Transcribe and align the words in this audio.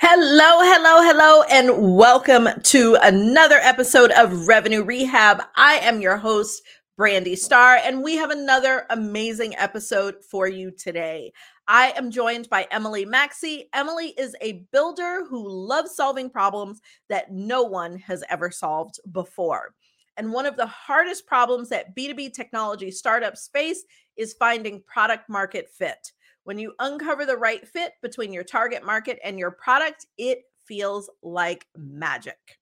Hello, 0.00 0.60
hello, 0.60 1.02
hello, 1.02 1.42
and 1.50 1.96
welcome 1.96 2.48
to 2.62 2.96
another 3.02 3.56
episode 3.56 4.12
of 4.12 4.46
Revenue 4.46 4.84
Rehab. 4.84 5.42
I 5.56 5.78
am 5.78 6.00
your 6.00 6.16
host, 6.16 6.62
Brandi 6.96 7.36
Starr, 7.36 7.80
and 7.82 8.00
we 8.00 8.14
have 8.14 8.30
another 8.30 8.86
amazing 8.90 9.56
episode 9.56 10.22
for 10.24 10.46
you 10.46 10.70
today. 10.70 11.32
I 11.66 11.92
am 11.96 12.12
joined 12.12 12.48
by 12.48 12.68
Emily 12.70 13.06
Maxie. 13.06 13.68
Emily 13.74 14.14
is 14.16 14.36
a 14.40 14.64
builder 14.70 15.24
who 15.28 15.48
loves 15.48 15.96
solving 15.96 16.30
problems 16.30 16.80
that 17.08 17.32
no 17.32 17.64
one 17.64 17.98
has 17.98 18.22
ever 18.30 18.52
solved 18.52 19.00
before. 19.10 19.74
And 20.16 20.32
one 20.32 20.46
of 20.46 20.56
the 20.56 20.66
hardest 20.66 21.26
problems 21.26 21.70
that 21.70 21.96
B2B 21.96 22.34
technology 22.34 22.92
startups 22.92 23.48
face 23.52 23.84
is 24.16 24.34
finding 24.34 24.80
product 24.86 25.28
market 25.28 25.68
fit. 25.68 26.12
When 26.48 26.58
you 26.58 26.72
uncover 26.78 27.26
the 27.26 27.36
right 27.36 27.68
fit 27.68 27.92
between 28.00 28.32
your 28.32 28.42
target 28.42 28.82
market 28.82 29.18
and 29.22 29.38
your 29.38 29.50
product, 29.50 30.06
it 30.16 30.44
feels 30.64 31.10
like 31.22 31.66
magic. 31.76 32.58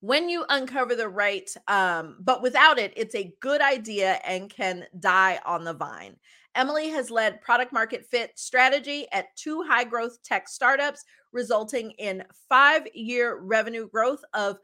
When 0.00 0.30
you 0.30 0.46
uncover 0.48 0.94
the 0.94 1.10
right, 1.10 1.50
um, 1.68 2.16
but 2.20 2.40
without 2.40 2.78
it, 2.78 2.94
it's 2.96 3.14
a 3.14 3.34
good 3.40 3.60
idea 3.60 4.20
and 4.24 4.48
can 4.48 4.86
die 5.00 5.38
on 5.44 5.64
the 5.64 5.74
vine. 5.74 6.16
Emily 6.54 6.88
has 6.88 7.10
led 7.10 7.42
product 7.42 7.74
market 7.74 8.06
fit 8.06 8.38
strategy 8.38 9.06
at 9.12 9.36
two 9.36 9.62
high 9.68 9.84
growth 9.84 10.22
tech 10.22 10.48
startups, 10.48 11.04
resulting 11.30 11.90
in 11.98 12.24
five 12.48 12.86
year 12.94 13.40
revenue 13.40 13.86
growth 13.86 14.24
of 14.32 14.56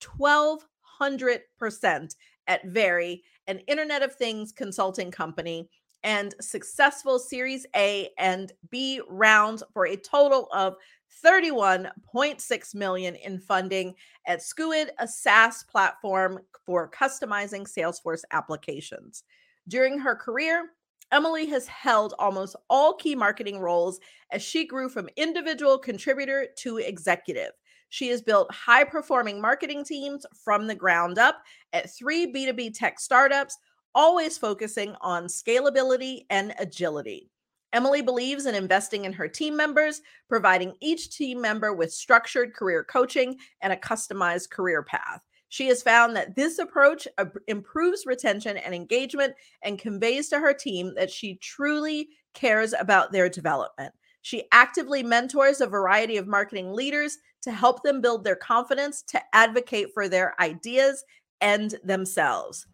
1200% 0.00 2.14
at 2.46 2.64
Very, 2.66 3.24
an 3.48 3.58
Internet 3.66 4.04
of 4.04 4.14
Things 4.14 4.52
consulting 4.52 5.10
company, 5.10 5.68
and 6.02 6.34
successful 6.40 7.18
Series 7.18 7.66
A 7.74 8.10
and 8.18 8.52
B 8.70 9.00
rounds 9.08 9.62
for 9.72 9.86
a 9.86 9.96
total 9.96 10.48
of 10.52 10.76
31.6 11.24 12.74
million 12.74 13.14
in 13.16 13.38
funding 13.38 13.94
at 14.26 14.40
Skuid, 14.40 14.88
a 14.98 15.08
SaaS 15.08 15.64
platform 15.64 16.40
for 16.64 16.90
customizing 16.90 17.66
Salesforce 17.66 18.22
applications. 18.32 19.24
During 19.68 19.98
her 19.98 20.14
career, 20.14 20.70
Emily 21.12 21.46
has 21.46 21.66
held 21.66 22.14
almost 22.18 22.56
all 22.68 22.94
key 22.94 23.14
marketing 23.14 23.60
roles 23.60 24.00
as 24.32 24.42
she 24.42 24.66
grew 24.66 24.88
from 24.88 25.08
individual 25.16 25.78
contributor 25.78 26.48
to 26.58 26.78
executive. 26.78 27.52
She 27.88 28.08
has 28.08 28.20
built 28.20 28.52
high 28.52 28.84
performing 28.84 29.40
marketing 29.40 29.84
teams 29.84 30.26
from 30.44 30.66
the 30.66 30.74
ground 30.74 31.18
up 31.18 31.42
at 31.72 31.90
three 31.90 32.32
B2B 32.32 32.74
tech 32.74 32.98
startups, 32.98 33.56
always 33.96 34.38
focusing 34.38 34.94
on 35.00 35.24
scalability 35.24 36.26
and 36.30 36.54
agility. 36.60 37.30
Emily 37.72 38.02
believes 38.02 38.46
in 38.46 38.54
investing 38.54 39.06
in 39.06 39.12
her 39.12 39.26
team 39.26 39.56
members, 39.56 40.02
providing 40.28 40.74
each 40.80 41.16
team 41.16 41.40
member 41.40 41.72
with 41.72 41.92
structured 41.92 42.54
career 42.54 42.84
coaching 42.84 43.36
and 43.62 43.72
a 43.72 43.76
customized 43.76 44.50
career 44.50 44.82
path. 44.82 45.22
She 45.48 45.68
has 45.68 45.82
found 45.82 46.14
that 46.14 46.36
this 46.36 46.58
approach 46.58 47.08
improves 47.48 48.04
retention 48.04 48.56
and 48.56 48.74
engagement 48.74 49.34
and 49.62 49.78
conveys 49.78 50.28
to 50.28 50.38
her 50.38 50.52
team 50.52 50.92
that 50.96 51.10
she 51.10 51.36
truly 51.36 52.10
cares 52.34 52.74
about 52.78 53.12
their 53.12 53.28
development. 53.28 53.94
She 54.22 54.44
actively 54.52 55.02
mentors 55.02 55.60
a 55.60 55.66
variety 55.66 56.16
of 56.18 56.26
marketing 56.26 56.72
leaders 56.72 57.18
to 57.42 57.52
help 57.52 57.82
them 57.82 58.00
build 58.00 58.24
their 58.24 58.36
confidence 58.36 59.02
to 59.08 59.22
advocate 59.32 59.88
for 59.94 60.08
their 60.08 60.34
ideas 60.40 61.04
and 61.40 61.74
themselves. 61.84 62.66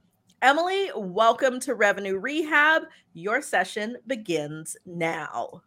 Emily, 0.42 0.90
welcome 0.96 1.60
to 1.60 1.76
Revenue 1.76 2.18
Rehab. 2.18 2.82
Your 3.14 3.40
session 3.40 3.96
begins 4.08 4.76
now. 4.84 5.62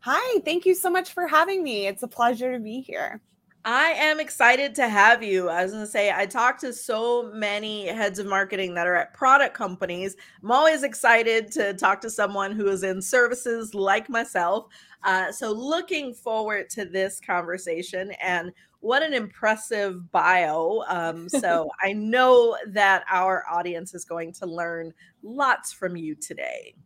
Hi, 0.00 0.40
thank 0.40 0.66
you 0.66 0.74
so 0.74 0.90
much 0.90 1.12
for 1.12 1.28
having 1.28 1.62
me. 1.62 1.86
It's 1.86 2.02
a 2.02 2.08
pleasure 2.08 2.52
to 2.52 2.58
be 2.58 2.80
here. 2.80 3.22
I 3.64 3.90
am 3.90 4.18
excited 4.18 4.74
to 4.74 4.88
have 4.88 5.22
you. 5.22 5.48
I 5.48 5.62
was 5.62 5.70
going 5.70 5.84
to 5.84 5.90
say, 5.90 6.12
I 6.12 6.26
talk 6.26 6.58
to 6.60 6.72
so 6.72 7.30
many 7.32 7.86
heads 7.86 8.18
of 8.18 8.26
marketing 8.26 8.74
that 8.74 8.88
are 8.88 8.96
at 8.96 9.14
product 9.14 9.54
companies. 9.54 10.16
I'm 10.42 10.50
always 10.50 10.82
excited 10.82 11.52
to 11.52 11.72
talk 11.72 12.00
to 12.00 12.10
someone 12.10 12.52
who 12.56 12.66
is 12.66 12.82
in 12.82 13.00
services 13.00 13.72
like 13.72 14.08
myself. 14.08 14.66
Uh, 15.04 15.30
so, 15.30 15.52
looking 15.52 16.12
forward 16.12 16.70
to 16.70 16.84
this 16.86 17.20
conversation. 17.20 18.10
And 18.20 18.50
what 18.86 19.02
an 19.02 19.12
impressive 19.12 20.12
bio. 20.12 20.84
Um, 20.86 21.28
so 21.28 21.68
I 21.82 21.92
know 21.92 22.56
that 22.68 23.04
our 23.10 23.44
audience 23.50 23.94
is 23.94 24.04
going 24.04 24.32
to 24.34 24.46
learn 24.46 24.92
lots 25.24 25.72
from 25.72 25.96
you 25.96 26.14
today. 26.14 26.76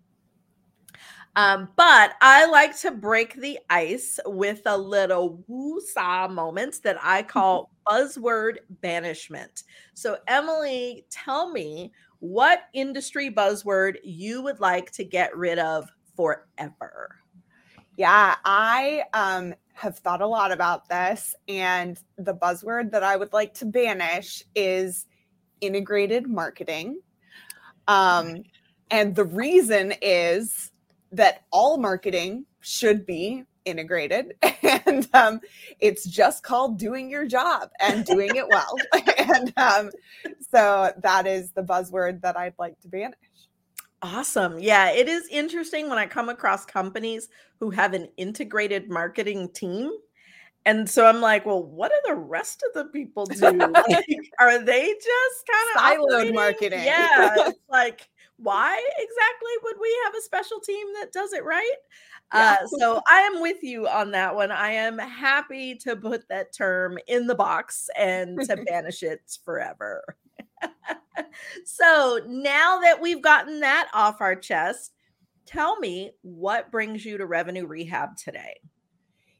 Um, 1.37 1.69
but 1.77 2.15
I 2.23 2.47
like 2.47 2.77
to 2.81 2.91
break 2.91 3.35
the 3.35 3.59
ice 3.69 4.19
with 4.25 4.63
a 4.65 4.77
little 4.77 5.45
woo-saw 5.47 6.27
moments 6.27 6.81
that 6.81 6.97
I 7.03 7.23
call 7.23 7.71
buzzword 7.87 8.57
banishment. 8.81 9.65
So, 9.93 10.17
Emily, 10.27 11.05
tell 11.11 11.53
me 11.53 11.93
what 12.21 12.63
industry 12.73 13.31
buzzword 13.31 13.97
you 14.03 14.43
would 14.43 14.59
like 14.59 14.91
to 14.93 15.05
get 15.05 15.37
rid 15.37 15.59
of 15.59 15.87
forever. 16.17 17.17
Yeah, 17.99 18.37
I 18.47 19.03
um, 19.13 19.53
have 19.81 19.99
thought 19.99 20.21
a 20.21 20.27
lot 20.27 20.53
about 20.53 20.89
this, 20.89 21.35
and 21.49 21.99
the 22.19 22.35
buzzword 22.35 22.91
that 22.91 23.03
I 23.03 23.17
would 23.17 23.33
like 23.33 23.55
to 23.55 23.65
banish 23.65 24.45
is 24.55 25.07
integrated 25.63 26.29
marketing. 26.29 27.01
Um, 27.89 28.43
and 28.91 29.15
the 29.15 29.25
reason 29.25 29.95
is 30.03 30.71
that 31.13 31.45
all 31.51 31.79
marketing 31.79 32.45
should 32.61 33.07
be 33.07 33.45
integrated 33.65 34.35
and 34.63 35.09
um, 35.15 35.41
it's 35.81 36.07
just 36.07 36.43
called 36.43 36.79
doing 36.79 37.11
your 37.11 37.27
job 37.27 37.69
and 37.81 38.05
doing 38.05 38.35
it 38.35 38.49
well 38.49 38.75
and 39.19 39.53
um, 39.57 39.91
so 40.51 40.93
that 41.03 41.27
is 41.27 41.53
the 41.53 41.63
buzzword 41.63 42.23
that 42.23 42.39
i'd 42.39 42.55
like 42.59 42.79
to 42.81 42.89
banish 42.89 43.19
Awesome. 44.03 44.59
Yeah, 44.59 44.91
it 44.91 45.09
is 45.09 45.29
interesting 45.29 45.89
when 45.89 45.99
I 45.99 46.07
come 46.07 46.29
across 46.31 46.65
companies 46.65 47.29
who 47.59 47.71
have 47.71 47.93
an 47.93 48.09
integrated 48.17 48.89
marketing 48.89 49.51
team. 49.53 49.91
And 50.67 50.89
so 50.89 51.07
I'm 51.07 51.21
like, 51.21 51.45
well, 51.47 51.63
what 51.63 51.91
do 51.91 52.11
the 52.11 52.15
rest 52.17 52.63
of 52.69 52.75
the 52.75 52.91
people 52.91 53.27
do? 53.27 53.41
like, 53.89 54.07
are 54.39 54.59
they 54.59 54.95
just 54.95 55.51
kind 55.51 55.99
of 55.99 56.11
siloed 56.11 56.35
marketing? 56.35 56.83
Yeah. 56.85 57.51
Like, 57.71 58.09
why 58.37 58.83
exactly 58.99 59.51
would 59.63 59.77
we 59.81 60.01
have 60.05 60.15
a 60.15 60.21
special 60.23 60.61
team 60.61 60.87
that 61.01 61.13
does 61.13 61.33
it 61.33 61.45
right? 61.45 61.77
Yeah. 62.35 62.57
Uh, 62.63 62.67
so 62.67 63.01
I 63.09 63.21
am 63.21 63.41
with 63.41 63.63
you 63.63 63.87
on 63.87 64.11
that 64.13 64.35
one. 64.35 64.51
I 64.51 64.73
am 64.73 64.99
happy 64.99 65.77
to 65.77 65.95
put 65.95 66.29
that 66.29 66.53
term 66.53 66.99
in 67.07 67.27
the 67.27 67.35
box 67.35 67.89
and 67.97 68.41
to 68.49 68.57
banish 68.67 69.03
it 69.03 69.21
forever. 69.45 70.17
so 71.65 72.21
now 72.27 72.79
that 72.81 73.01
we've 73.01 73.23
gotten 73.23 73.61
that 73.61 73.89
off 73.93 74.21
our 74.21 74.37
chest, 74.37 74.93
tell 75.47 75.79
me 75.79 76.13
what 76.23 76.71
brings 76.71 77.05
you 77.05 77.19
to 77.19 77.27
revenue 77.27 77.67
rehab 77.67 78.17
today? 78.17 78.61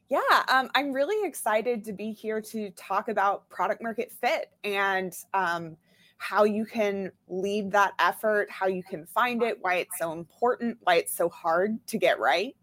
Yeah, 0.09 0.43
um, 0.49 0.69
I'm 0.75 0.91
really 0.91 1.25
excited 1.25 1.85
to 1.85 1.93
be 1.93 2.11
here 2.11 2.41
to 2.41 2.69
talk 2.71 3.07
about 3.07 3.47
product 3.47 3.81
market 3.81 4.11
fit 4.11 4.49
and 4.65 5.13
um, 5.33 5.77
how 6.17 6.43
you 6.43 6.65
can 6.65 7.13
lead 7.29 7.71
that 7.71 7.93
effort, 7.97 8.51
how 8.51 8.67
you 8.67 8.83
can 8.83 9.05
find 9.05 9.41
it, 9.41 9.57
why 9.61 9.75
it's 9.75 9.97
so 9.97 10.11
important, 10.11 10.77
why 10.81 10.95
it's 10.95 11.15
so 11.15 11.29
hard 11.29 11.79
to 11.87 11.97
get 11.97 12.19
right, 12.19 12.57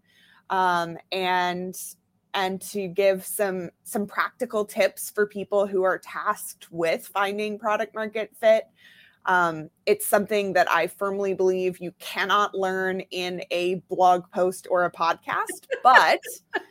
um, 0.50 0.98
and 1.10 1.74
and 2.34 2.60
to 2.60 2.86
give 2.86 3.24
some 3.24 3.70
some 3.82 4.06
practical 4.06 4.64
tips 4.66 5.10
for 5.10 5.26
people 5.26 5.66
who 5.66 5.82
are 5.82 5.98
tasked 5.98 6.70
with 6.70 7.06
finding 7.06 7.58
product 7.58 7.94
market 7.94 8.30
fit 8.38 8.68
um, 9.28 9.68
it's 9.84 10.06
something 10.06 10.54
that 10.54 10.70
I 10.70 10.86
firmly 10.86 11.34
believe 11.34 11.78
you 11.78 11.92
cannot 12.00 12.54
learn 12.54 13.00
in 13.10 13.42
a 13.50 13.76
blog 13.88 14.24
post 14.32 14.66
or 14.70 14.86
a 14.86 14.90
podcast, 14.90 15.66
but 15.82 16.18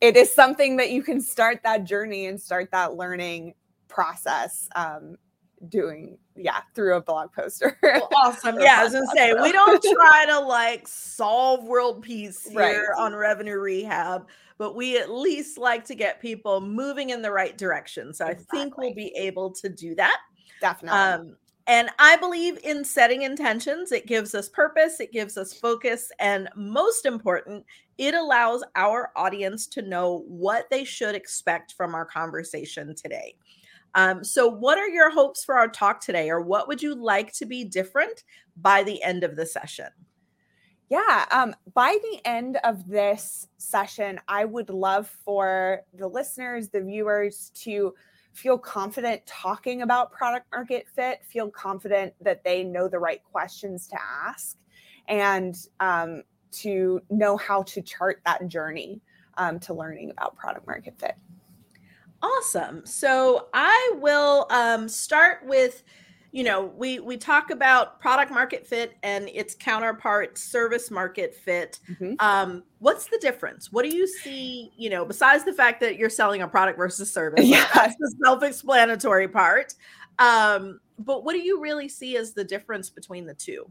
it 0.00 0.16
is 0.16 0.32
something 0.32 0.76
that 0.76 0.90
you 0.90 1.02
can 1.02 1.20
start 1.20 1.60
that 1.64 1.84
journey 1.84 2.26
and 2.26 2.40
start 2.40 2.70
that 2.70 2.94
learning 2.94 3.54
process 3.88 4.68
um, 4.76 5.16
doing 5.68 6.18
yeah 6.36 6.60
through 6.74 6.96
a 6.96 7.00
blog 7.00 7.32
poster 7.32 7.78
well, 7.82 8.08
awesome 8.16 8.56
yeah 8.60 8.80
i 8.80 8.84
was 8.84 8.92
gonna 8.92 9.06
say 9.14 9.32
we 9.34 9.52
don't 9.52 9.82
try 9.94 10.26
to 10.26 10.38
like 10.38 10.86
solve 10.86 11.64
world 11.64 12.02
peace 12.02 12.46
here 12.46 12.92
right. 12.94 13.02
on 13.02 13.14
revenue 13.14 13.58
rehab 13.58 14.26
but 14.58 14.74
we 14.74 14.98
at 14.98 15.10
least 15.10 15.56
like 15.56 15.84
to 15.84 15.94
get 15.94 16.20
people 16.20 16.60
moving 16.60 17.10
in 17.10 17.22
the 17.22 17.30
right 17.30 17.56
direction 17.56 18.12
so 18.12 18.26
exactly. 18.26 18.58
i 18.58 18.62
think 18.62 18.76
we'll 18.76 18.94
be 18.94 19.14
able 19.16 19.50
to 19.50 19.68
do 19.70 19.94
that 19.94 20.18
definitely 20.60 20.98
um, 20.98 21.36
and 21.66 21.88
I 21.98 22.16
believe 22.16 22.58
in 22.62 22.84
setting 22.84 23.22
intentions. 23.22 23.90
It 23.90 24.06
gives 24.06 24.34
us 24.34 24.48
purpose, 24.48 25.00
it 25.00 25.12
gives 25.12 25.36
us 25.38 25.54
focus, 25.54 26.10
and 26.18 26.48
most 26.54 27.06
important, 27.06 27.64
it 27.96 28.14
allows 28.14 28.62
our 28.76 29.10
audience 29.16 29.66
to 29.68 29.82
know 29.82 30.24
what 30.26 30.68
they 30.70 30.84
should 30.84 31.14
expect 31.14 31.72
from 31.72 31.94
our 31.94 32.04
conversation 32.04 32.94
today. 32.94 33.36
Um, 33.94 34.24
so, 34.24 34.48
what 34.48 34.76
are 34.78 34.88
your 34.88 35.10
hopes 35.10 35.44
for 35.44 35.56
our 35.56 35.68
talk 35.68 36.00
today, 36.00 36.28
or 36.28 36.40
what 36.40 36.68
would 36.68 36.82
you 36.82 36.94
like 36.94 37.32
to 37.34 37.46
be 37.46 37.64
different 37.64 38.24
by 38.56 38.82
the 38.82 39.02
end 39.02 39.24
of 39.24 39.36
the 39.36 39.46
session? 39.46 39.88
Yeah, 40.90 41.24
um, 41.30 41.54
by 41.72 41.96
the 42.02 42.20
end 42.28 42.58
of 42.62 42.86
this 42.86 43.48
session, 43.56 44.20
I 44.28 44.44
would 44.44 44.68
love 44.68 45.08
for 45.24 45.80
the 45.94 46.06
listeners, 46.06 46.68
the 46.68 46.82
viewers 46.82 47.50
to 47.62 47.94
feel 48.34 48.58
confident 48.58 49.24
talking 49.26 49.82
about 49.82 50.12
product 50.12 50.46
market 50.52 50.86
fit, 50.94 51.22
feel 51.24 51.48
confident 51.48 52.12
that 52.20 52.44
they 52.44 52.62
know 52.64 52.88
the 52.88 52.98
right 52.98 53.22
questions 53.24 53.86
to 53.88 53.96
ask, 54.02 54.58
and 55.08 55.56
um, 55.80 56.22
to 56.50 57.00
know 57.10 57.36
how 57.36 57.62
to 57.62 57.80
chart 57.80 58.20
that 58.26 58.46
journey 58.48 59.00
um, 59.36 59.58
to 59.60 59.72
learning 59.72 60.10
about 60.10 60.36
product 60.36 60.66
market 60.66 60.94
fit. 60.98 61.16
Awesome. 62.22 62.84
So 62.86 63.48
I 63.52 63.92
will 63.96 64.46
um, 64.50 64.88
start 64.88 65.44
with, 65.44 65.82
you 66.34 66.42
know, 66.42 66.64
we 66.76 66.98
we 66.98 67.16
talk 67.16 67.50
about 67.50 68.00
product 68.00 68.32
market 68.32 68.66
fit 68.66 68.96
and 69.04 69.28
its 69.28 69.54
counterpart, 69.54 70.36
service 70.36 70.90
market 70.90 71.32
fit. 71.32 71.78
Mm-hmm. 71.88 72.14
Um, 72.18 72.64
what's 72.80 73.06
the 73.06 73.18
difference? 73.18 73.70
What 73.70 73.88
do 73.88 73.96
you 73.96 74.08
see? 74.08 74.72
You 74.76 74.90
know, 74.90 75.04
besides 75.04 75.44
the 75.44 75.52
fact 75.52 75.78
that 75.82 75.96
you're 75.96 76.10
selling 76.10 76.42
a 76.42 76.48
product 76.48 76.76
versus 76.76 77.12
service, 77.12 77.46
yeah, 77.46 77.68
that's 77.72 77.94
the 78.00 78.12
self-explanatory 78.24 79.28
part. 79.28 79.74
Um, 80.18 80.80
but 80.98 81.22
what 81.22 81.34
do 81.34 81.38
you 81.38 81.60
really 81.60 81.88
see 81.88 82.16
as 82.16 82.32
the 82.32 82.42
difference 82.42 82.90
between 82.90 83.26
the 83.26 83.34
two? 83.34 83.70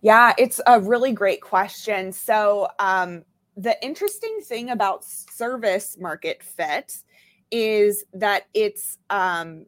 Yeah, 0.00 0.32
it's 0.36 0.60
a 0.66 0.80
really 0.80 1.12
great 1.12 1.42
question. 1.42 2.10
So 2.10 2.66
um, 2.80 3.22
the 3.56 3.80
interesting 3.84 4.40
thing 4.42 4.70
about 4.70 5.04
service 5.04 5.96
market 5.96 6.42
fit 6.42 6.96
is 7.52 8.04
that 8.14 8.46
it's 8.52 8.98
um, 9.10 9.66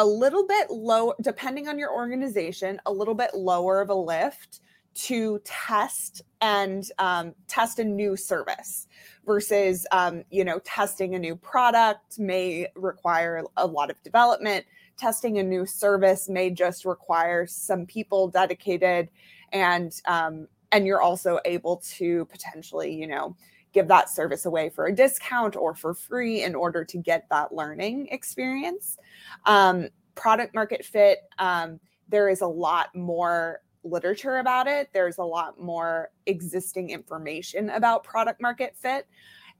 a 0.00 0.04
little 0.04 0.46
bit 0.46 0.70
low, 0.70 1.12
depending 1.20 1.68
on 1.68 1.78
your 1.78 1.92
organization, 1.92 2.80
a 2.86 2.92
little 2.92 3.12
bit 3.14 3.34
lower 3.34 3.82
of 3.82 3.90
a 3.90 3.94
lift 3.94 4.60
to 4.94 5.38
test 5.44 6.22
and 6.40 6.90
um, 6.98 7.34
test 7.48 7.78
a 7.78 7.84
new 7.84 8.16
service 8.16 8.88
versus 9.26 9.86
um, 9.92 10.24
you 10.30 10.42
know 10.42 10.58
testing 10.60 11.14
a 11.14 11.18
new 11.18 11.36
product 11.36 12.18
may 12.18 12.66
require 12.76 13.44
a 13.58 13.66
lot 13.66 13.90
of 13.90 14.02
development. 14.02 14.64
Testing 14.96 15.38
a 15.38 15.42
new 15.42 15.66
service 15.66 16.30
may 16.30 16.48
just 16.48 16.86
require 16.86 17.46
some 17.46 17.84
people 17.84 18.26
dedicated 18.26 19.10
and 19.52 20.00
um, 20.06 20.48
and 20.72 20.86
you're 20.86 21.02
also 21.02 21.38
able 21.44 21.76
to 21.76 22.24
potentially 22.26 22.90
you 22.90 23.06
know 23.06 23.36
give 23.72 23.88
that 23.88 24.10
service 24.10 24.46
away 24.46 24.68
for 24.68 24.86
a 24.86 24.94
discount 24.94 25.56
or 25.56 25.74
for 25.74 25.94
free 25.94 26.42
in 26.42 26.54
order 26.54 26.84
to 26.84 26.98
get 26.98 27.26
that 27.30 27.54
learning 27.54 28.08
experience. 28.08 28.98
Um, 29.46 29.88
product 30.14 30.54
market 30.54 30.84
fit, 30.84 31.18
um, 31.38 31.80
there 32.08 32.28
is 32.28 32.40
a 32.40 32.46
lot 32.46 32.94
more 32.94 33.60
literature 33.84 34.38
about 34.38 34.66
it. 34.66 34.90
There's 34.92 35.18
a 35.18 35.24
lot 35.24 35.60
more 35.60 36.10
existing 36.26 36.90
information 36.90 37.70
about 37.70 38.04
product 38.04 38.40
market 38.40 38.76
fit. 38.76 39.06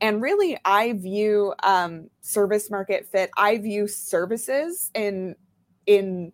And 0.03 0.23
really, 0.23 0.59
I 0.65 0.95
view 0.95 1.55
um, 1.63 2.09
service 2.21 2.71
market 2.71 3.07
fit, 3.07 3.31
I 3.37 3.59
view 3.59 3.87
services 3.87 4.91
in 4.95 5.37
in 5.87 6.33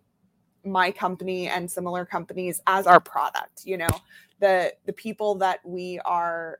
my 0.63 0.91
company 0.91 1.47
and 1.47 1.69
similar 1.71 2.05
companies 2.05 2.59
as 2.67 2.85
our 2.87 2.99
product 2.99 3.61
you 3.63 3.77
know 3.77 3.87
the 4.39 4.73
the 4.85 4.93
people 4.93 5.35
that 5.35 5.59
we 5.65 5.99
are 6.05 6.59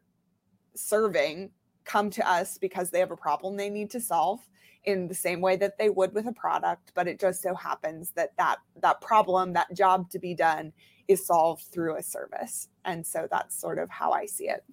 serving 0.77 1.49
come 1.85 2.09
to 2.09 2.29
us 2.29 2.57
because 2.57 2.89
they 2.89 2.99
have 2.99 3.11
a 3.11 3.17
problem 3.17 3.55
they 3.55 3.69
need 3.69 3.89
to 3.89 3.99
solve 3.99 4.39
in 4.83 5.07
the 5.07 5.15
same 5.15 5.41
way 5.41 5.55
that 5.55 5.77
they 5.77 5.89
would 5.89 6.13
with 6.13 6.27
a 6.27 6.33
product 6.33 6.91
but 6.95 7.07
it 7.07 7.19
just 7.19 7.41
so 7.41 7.53
happens 7.55 8.11
that 8.11 8.31
that 8.37 8.57
that 8.81 8.99
problem 9.01 9.53
that 9.53 9.73
job 9.73 10.09
to 10.09 10.19
be 10.19 10.33
done 10.33 10.71
is 11.07 11.25
solved 11.25 11.63
through 11.63 11.95
a 11.95 12.03
service. 12.03 12.69
And 12.85 13.05
so 13.05 13.27
that's 13.29 13.59
sort 13.59 13.79
of 13.79 13.89
how 13.89 14.11
i 14.11 14.25
see 14.25 14.49
it. 14.49 14.63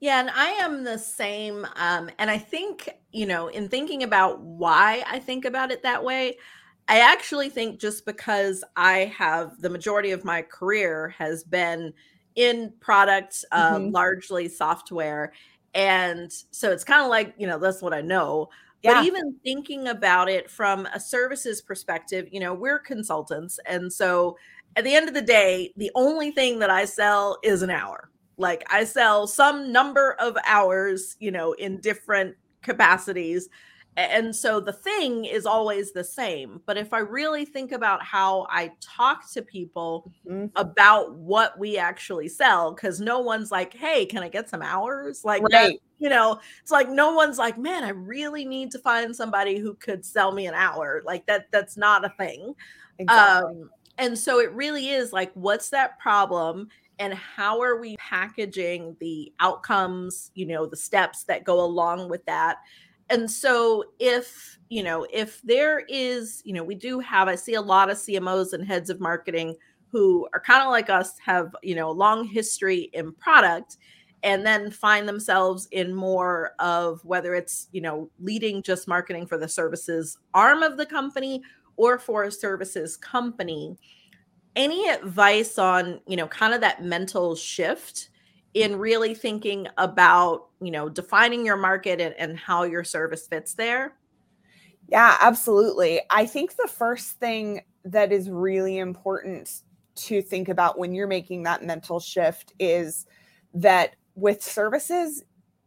Yeah 0.00 0.20
and 0.20 0.30
i 0.30 0.48
am 0.48 0.84
the 0.84 0.98
same 0.98 1.66
um, 1.76 2.10
and 2.18 2.30
i 2.30 2.36
think 2.36 2.90
you 3.12 3.26
know 3.26 3.48
in 3.48 3.68
thinking 3.68 4.02
about 4.02 4.40
why 4.40 5.02
i 5.06 5.18
think 5.18 5.46
about 5.46 5.70
it 5.70 5.82
that 5.82 6.04
way 6.04 6.36
i 6.86 7.00
actually 7.00 7.48
think 7.48 7.80
just 7.80 8.04
because 8.04 8.62
i 8.76 9.10
have 9.16 9.58
the 9.62 9.70
majority 9.70 10.10
of 10.10 10.22
my 10.22 10.42
career 10.42 11.14
has 11.16 11.44
been 11.44 11.94
in 12.36 12.72
products, 12.80 13.44
uh, 13.50 13.74
mm-hmm. 13.74 13.90
largely 13.90 14.48
software. 14.48 15.32
And 15.74 16.32
so 16.50 16.70
it's 16.70 16.84
kind 16.84 17.02
of 17.02 17.08
like, 17.08 17.34
you 17.36 17.46
know, 17.46 17.58
that's 17.58 17.82
what 17.82 17.92
I 17.92 18.00
know. 18.00 18.48
Yeah. 18.82 18.94
But 18.94 19.06
even 19.06 19.34
thinking 19.42 19.88
about 19.88 20.28
it 20.28 20.50
from 20.50 20.86
a 20.86 21.00
services 21.00 21.60
perspective, 21.60 22.28
you 22.30 22.40
know, 22.40 22.54
we're 22.54 22.78
consultants. 22.78 23.58
And 23.66 23.92
so 23.92 24.36
at 24.76 24.84
the 24.84 24.94
end 24.94 25.08
of 25.08 25.14
the 25.14 25.22
day, 25.22 25.72
the 25.76 25.90
only 25.94 26.30
thing 26.30 26.58
that 26.60 26.70
I 26.70 26.84
sell 26.84 27.38
is 27.42 27.62
an 27.62 27.70
hour. 27.70 28.10
Like 28.38 28.64
I 28.70 28.84
sell 28.84 29.26
some 29.26 29.72
number 29.72 30.12
of 30.20 30.36
hours, 30.46 31.16
you 31.18 31.30
know, 31.30 31.52
in 31.54 31.80
different 31.80 32.36
capacities 32.62 33.48
and 33.96 34.34
so 34.34 34.60
the 34.60 34.72
thing 34.72 35.24
is 35.24 35.46
always 35.46 35.92
the 35.92 36.04
same 36.04 36.60
but 36.66 36.76
if 36.76 36.92
i 36.92 36.98
really 36.98 37.44
think 37.44 37.72
about 37.72 38.02
how 38.02 38.46
i 38.50 38.70
talk 38.80 39.30
to 39.30 39.42
people 39.42 40.10
mm-hmm. 40.28 40.46
about 40.56 41.14
what 41.14 41.58
we 41.58 41.78
actually 41.78 42.28
sell 42.28 42.72
because 42.72 43.00
no 43.00 43.18
one's 43.18 43.50
like 43.50 43.74
hey 43.74 44.04
can 44.04 44.22
i 44.22 44.28
get 44.28 44.48
some 44.48 44.62
hours 44.62 45.24
like 45.24 45.42
right. 45.50 45.80
you 45.98 46.08
know 46.08 46.38
it's 46.60 46.70
like 46.70 46.88
no 46.88 47.12
one's 47.12 47.38
like 47.38 47.58
man 47.58 47.84
i 47.84 47.90
really 47.90 48.44
need 48.44 48.70
to 48.70 48.78
find 48.78 49.14
somebody 49.14 49.58
who 49.58 49.74
could 49.74 50.04
sell 50.04 50.32
me 50.32 50.46
an 50.46 50.54
hour 50.54 51.02
like 51.06 51.26
that 51.26 51.46
that's 51.50 51.76
not 51.76 52.04
a 52.04 52.10
thing 52.10 52.54
exactly. 52.98 53.50
um 53.50 53.70
and 53.98 54.18
so 54.18 54.40
it 54.40 54.52
really 54.52 54.90
is 54.90 55.12
like 55.12 55.32
what's 55.34 55.70
that 55.70 55.98
problem 55.98 56.68
and 56.98 57.12
how 57.12 57.60
are 57.60 57.78
we 57.78 57.96
packaging 57.96 58.96
the 59.00 59.32
outcomes 59.40 60.30
you 60.34 60.46
know 60.46 60.66
the 60.66 60.76
steps 60.76 61.24
that 61.24 61.44
go 61.44 61.62
along 61.64 62.08
with 62.08 62.24
that 62.26 62.58
and 63.10 63.30
so 63.30 63.84
if 63.98 64.58
you 64.68 64.82
know 64.82 65.06
if 65.12 65.40
there 65.42 65.80
is 65.88 66.42
you 66.44 66.52
know 66.52 66.64
we 66.64 66.74
do 66.74 66.98
have 66.98 67.28
i 67.28 67.34
see 67.34 67.54
a 67.54 67.60
lot 67.60 67.90
of 67.90 67.96
cmos 67.96 68.52
and 68.52 68.66
heads 68.66 68.90
of 68.90 69.00
marketing 69.00 69.54
who 69.90 70.28
are 70.34 70.40
kind 70.40 70.62
of 70.62 70.70
like 70.70 70.90
us 70.90 71.18
have 71.24 71.54
you 71.62 71.74
know 71.74 71.90
a 71.90 71.92
long 71.92 72.24
history 72.24 72.90
in 72.92 73.12
product 73.12 73.76
and 74.22 74.44
then 74.44 74.70
find 74.70 75.08
themselves 75.08 75.68
in 75.70 75.94
more 75.94 76.52
of 76.58 77.04
whether 77.04 77.34
it's 77.34 77.68
you 77.72 77.80
know 77.80 78.10
leading 78.20 78.62
just 78.62 78.88
marketing 78.88 79.26
for 79.26 79.38
the 79.38 79.48
services 79.48 80.18
arm 80.34 80.62
of 80.62 80.76
the 80.76 80.86
company 80.86 81.42
or 81.76 81.98
for 81.98 82.24
a 82.24 82.32
services 82.32 82.96
company 82.96 83.76
any 84.56 84.88
advice 84.88 85.58
on 85.58 86.00
you 86.06 86.16
know 86.16 86.26
kind 86.26 86.54
of 86.54 86.60
that 86.60 86.82
mental 86.82 87.36
shift 87.36 88.08
in 88.56 88.76
really 88.76 89.14
thinking 89.14 89.68
about 89.76 90.46
you 90.62 90.70
know 90.70 90.88
defining 90.88 91.44
your 91.44 91.58
market 91.58 92.00
and, 92.00 92.14
and 92.18 92.38
how 92.38 92.62
your 92.62 92.82
service 92.82 93.26
fits 93.28 93.52
there? 93.54 93.92
Yeah 94.88 95.16
absolutely. 95.20 96.00
I 96.10 96.24
think 96.24 96.56
the 96.56 96.68
first 96.68 97.20
thing 97.20 97.60
that 97.84 98.12
is 98.12 98.30
really 98.30 98.78
important 98.78 99.60
to 99.96 100.22
think 100.22 100.48
about 100.48 100.78
when 100.78 100.94
you're 100.94 101.06
making 101.06 101.42
that 101.42 101.64
mental 101.64 102.00
shift 102.00 102.54
is 102.58 103.06
that 103.52 103.96
with 104.14 104.42
services 104.42 105.22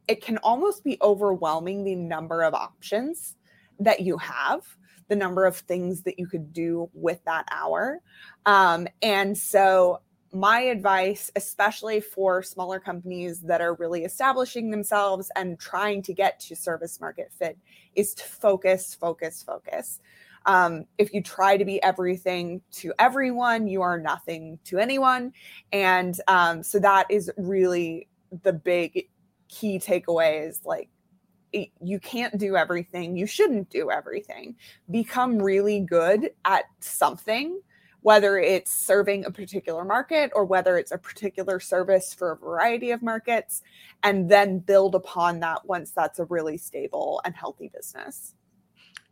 it 0.08 0.24
can 0.24 0.40
almost 0.40 0.84
be 0.84 0.98
overwhelming 1.04 1.84
the 1.84 1.96
number 1.96 2.42
of 2.42 2.56
options 2.56 3.36
that 3.80 4.00
you 4.00 4.18
have 4.18 4.62
the 5.10 5.16
number 5.16 5.46
of 5.46 5.58
things 5.58 6.04
that 6.04 6.18
you 6.18 6.28
could 6.28 6.54
do 6.54 6.90
with 6.94 7.24
that 7.26 7.46
hour. 7.52 8.00
Um, 8.46 8.88
and 9.02 9.36
so 9.38 10.02
my 10.32 10.60
advice, 10.62 11.32
especially 11.36 12.00
for 12.00 12.44
smaller 12.44 12.80
companies 12.80 13.42
that 13.42 13.62
are 13.62 13.74
really 13.76 14.04
establishing 14.04 14.70
themselves 14.70 15.32
and 15.36 15.60
trying 15.60 16.02
to 16.04 16.14
get 16.14 16.40
to 16.42 16.56
service 16.56 17.00
market 17.02 17.32
fit, 17.32 17.58
is 17.96 18.14
to 18.16 18.24
focus, 18.24 18.94
focus, 18.94 19.44
focus. 19.44 20.00
Um, 20.46 20.86
if 20.98 21.14
you 21.14 21.22
try 21.22 21.58
to 21.58 21.66
be 21.66 21.82
everything 21.84 22.62
to 22.74 22.94
everyone, 23.00 23.68
you 23.68 23.82
are 23.82 24.00
nothing 24.00 24.60
to 24.66 24.78
anyone. 24.78 25.34
And 25.72 26.20
um, 26.28 26.64
so 26.64 26.80
that 26.80 27.08
is 27.10 27.32
really 27.38 28.08
the 28.44 28.54
big 28.54 29.10
key 29.48 29.80
takeaway 29.80 30.48
is 30.48 30.62
like 30.64 30.90
you 31.52 32.00
can't 32.00 32.38
do 32.38 32.56
everything. 32.56 33.18
You 33.18 33.26
shouldn't 33.26 33.70
do 33.70 33.90
everything. 33.90 34.56
Become 34.92 35.40
really 35.40 35.80
good 35.80 36.30
at 36.46 36.66
something, 36.80 37.60
whether 38.02 38.38
it's 38.38 38.72
serving 38.72 39.26
a 39.26 39.32
particular 39.32 39.84
market 39.84 40.32
or 40.34 40.46
whether 40.46 40.78
it's 40.78 40.92
a 40.92 40.98
particular 40.98 41.60
service 41.60 42.14
for 42.14 42.32
a 42.32 42.38
variety 42.38 42.92
of 42.92 43.02
markets, 43.02 43.62
and 44.04 44.30
then 44.30 44.60
build 44.60 44.96
upon 44.96 45.40
that 45.40 45.66
once 45.66 45.92
that's 45.92 46.20
a 46.20 46.26
really 46.26 46.58
stable 46.58 47.22
and 47.26 47.36
healthy 47.36 47.70
business. 47.74 48.36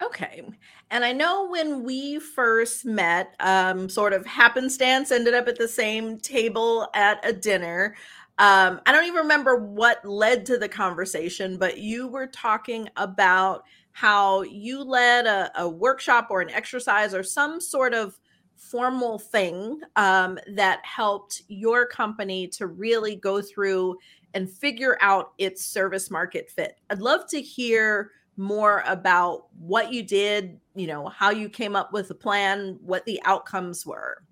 Okay. 0.02 0.44
And 0.92 1.04
I 1.04 1.12
know 1.12 1.50
when 1.50 1.84
we 1.84 2.20
first 2.20 2.86
met, 2.86 3.36
um, 3.40 3.90
sort 3.90 4.14
of 4.14 4.26
happenstance 4.26 5.12
ended 5.12 5.34
up 5.34 5.48
at 5.48 5.58
the 5.58 5.68
same 5.68 6.20
table 6.20 6.88
at 6.94 7.20
a 7.28 7.34
dinner. 7.34 7.96
Um, 8.38 8.80
I 8.86 8.92
don't 8.92 9.06
even 9.06 9.16
remember 9.16 9.58
what 9.58 10.06
led 10.06 10.46
to 10.46 10.60
the 10.60 10.70
conversation, 10.70 11.58
but 11.58 11.80
you 11.80 12.08
were 12.08 12.28
talking 12.28 12.88
about 12.96 13.64
how 13.92 14.44
you 14.44 14.84
led 14.84 15.26
a, 15.26 15.52
a 15.60 15.68
workshop 15.68 16.28
or 16.30 16.42
an 16.42 16.52
exercise 16.52 17.16
or 17.16 17.24
some 17.24 17.60
sort 17.60 17.96
of 17.96 18.20
formal 18.58 19.20
thing 19.20 19.80
um, 19.96 20.38
that 20.54 20.82
helped 20.84 21.44
your 21.48 21.86
company 21.86 22.48
to 22.48 22.68
really 22.68 23.16
go 23.16 23.42
through 23.42 23.98
and 24.34 24.50
figure 24.50 24.98
out 25.02 25.32
its 25.38 25.66
service 25.66 26.12
market 26.12 26.50
fit. 26.50 26.78
I'd 26.90 27.00
love 27.00 27.28
to 27.30 27.42
hear 27.42 28.12
more 28.36 28.84
about 28.86 29.48
what 29.58 29.92
you 29.94 30.04
did, 30.04 30.60
you 30.76 30.88
know, 30.88 31.08
how 31.08 31.32
you 31.32 31.50
came 31.50 31.76
up 31.76 31.94
with 31.94 32.10
a 32.12 32.16
plan, 32.16 32.78
what 32.82 33.06
the 33.06 33.22
outcomes 33.26 33.86
were. 33.86 34.24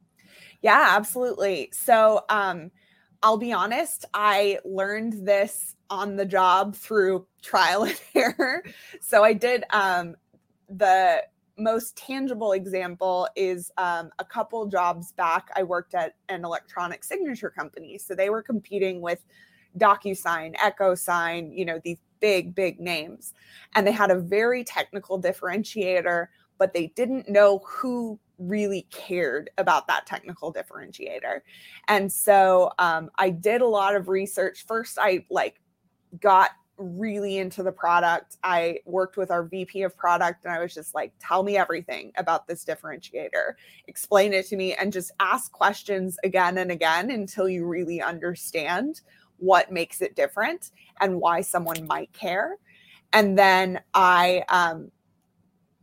Yeah, 0.62 0.94
absolutely. 0.96 1.70
So, 1.72 2.24
um, 2.30 2.72
I'll 3.24 3.38
be 3.38 3.54
honest, 3.54 4.06
I 4.14 4.60
learned 4.64 5.26
this 5.26 5.76
on 5.90 6.16
the 6.16 6.26
job 6.26 6.76
through 6.76 7.26
trial 7.42 7.84
and 7.84 8.00
error. 8.16 8.64
So 9.02 9.24
I 9.24 9.34
did 9.34 9.64
um, 9.72 10.16
the 10.70 11.24
most 11.58 11.96
tangible 11.96 12.52
example 12.52 13.28
is 13.36 13.72
um, 13.78 14.10
a 14.20 14.26
couple 14.26 14.66
jobs 14.68 15.12
back. 15.14 15.50
I 15.56 15.64
worked 15.64 15.96
at 15.96 16.16
an 16.30 16.44
electronic 16.44 17.04
signature 17.04 17.50
company. 17.50 17.98
So 17.98 18.14
they 18.16 18.30
were 18.30 18.42
competing 18.42 19.02
with 19.02 19.24
DocuSign, 19.78 20.56
EchoSign, 20.56 21.58
you 21.58 21.66
know, 21.66 21.80
these 21.84 21.98
big, 22.20 22.56
big 22.56 22.80
names. 22.80 23.34
And 23.76 23.86
they 23.86 23.92
had 23.92 24.12
a 24.12 24.20
very 24.20 24.64
technical 24.64 25.22
differentiator, 25.22 26.28
but 26.58 26.74
they 26.74 26.88
didn't 26.96 27.30
know 27.30 27.60
who 27.66 28.20
really 28.38 28.88
cared 28.92 29.50
about 29.58 29.88
that 29.88 30.06
technical 30.06 30.54
differentiator. 30.54 31.42
And 31.88 32.12
so 32.12 32.72
um, 32.80 33.10
I 33.18 33.30
did 33.30 33.62
a 33.62 33.68
lot 33.68 33.96
of 33.96 34.10
research. 34.10 34.66
First, 34.68 34.98
I 35.00 35.26
like 35.30 35.62
got 36.20 36.52
really 36.78 37.38
into 37.38 37.64
the 37.64 37.72
product. 37.72 38.38
I 38.44 38.80
worked 38.86 39.18
with 39.18 39.32
our 39.32 39.44
VP 39.44 39.84
of 39.84 39.96
product 39.98 40.46
and 40.46 40.54
I 40.54 40.60
was 40.60 40.74
just 40.74 40.94
like, 40.94 41.14
tell 41.20 41.44
me 41.44 41.58
everything 41.58 42.12
about 42.18 42.48
this 42.48 42.66
differentiator, 42.66 43.54
explain 43.88 44.34
it 44.34 44.48
to 44.48 44.56
me, 44.56 44.74
and 44.74 44.92
just 44.92 45.12
ask 45.20 45.52
questions 45.52 46.18
again 46.24 46.58
and 46.58 46.72
again 46.72 47.12
until 47.12 47.48
you 47.48 47.66
really 47.66 48.02
understand 48.02 49.02
what 49.38 49.72
makes 49.72 50.02
it 50.02 50.16
different 50.16 50.72
and 51.02 51.20
why 51.20 51.42
someone 51.42 51.86
might 51.88 52.12
care. 52.14 52.58
And 53.14 53.38
then 53.38 53.82
I, 53.94 54.44
um, 54.50 54.92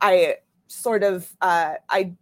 I 0.00 0.37
sort 0.66 1.02
of, 1.02 1.34
uh, 1.40 1.75
I 1.88 2.12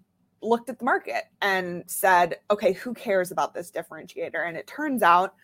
looked 0.43 0.71
at 0.71 0.79
the 0.79 0.85
market 0.85 1.25
and 1.43 1.85
said, 1.87 2.37
okay, 2.51 2.73
who 2.73 2.95
cares 2.95 3.31
about 3.31 3.55
this 3.55 3.71
differentiator? 3.71 4.47
And 4.47 4.57
it 4.57 4.67
turns 4.67 5.03
out 5.03 5.35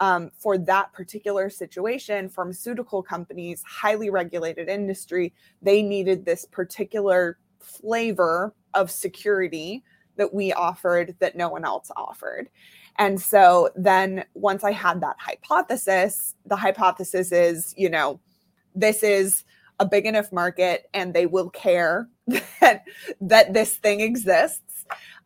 um, 0.00 0.30
for 0.36 0.58
that 0.58 0.92
particular 0.92 1.48
situation, 1.48 2.28
pharmaceutical 2.28 3.02
companies, 3.02 3.62
highly 3.66 4.10
regulated 4.10 4.68
industry, 4.68 5.32
they 5.62 5.82
needed 5.82 6.24
this 6.24 6.44
particular 6.44 7.38
flavor 7.60 8.54
of 8.74 8.90
security 8.90 9.82
that 10.16 10.32
we 10.32 10.52
offered 10.52 11.14
that 11.18 11.36
no 11.36 11.48
one 11.48 11.64
else 11.64 11.90
offered. 11.96 12.48
And 12.98 13.20
so 13.20 13.70
then 13.76 14.24
once 14.34 14.64
I 14.64 14.72
had 14.72 15.00
that 15.02 15.16
hypothesis, 15.18 16.34
the 16.46 16.56
hypothesis 16.56 17.32
is, 17.32 17.74
you 17.76 17.90
know, 17.90 18.20
this 18.74 19.02
is 19.02 19.44
a 19.78 19.86
big 19.86 20.06
enough 20.06 20.32
market 20.32 20.88
and 20.94 21.12
they 21.12 21.26
will 21.26 21.50
care 21.50 22.08
that 22.60 22.84
that 23.20 23.52
this 23.52 23.76
thing 23.76 24.00
exists 24.00 24.65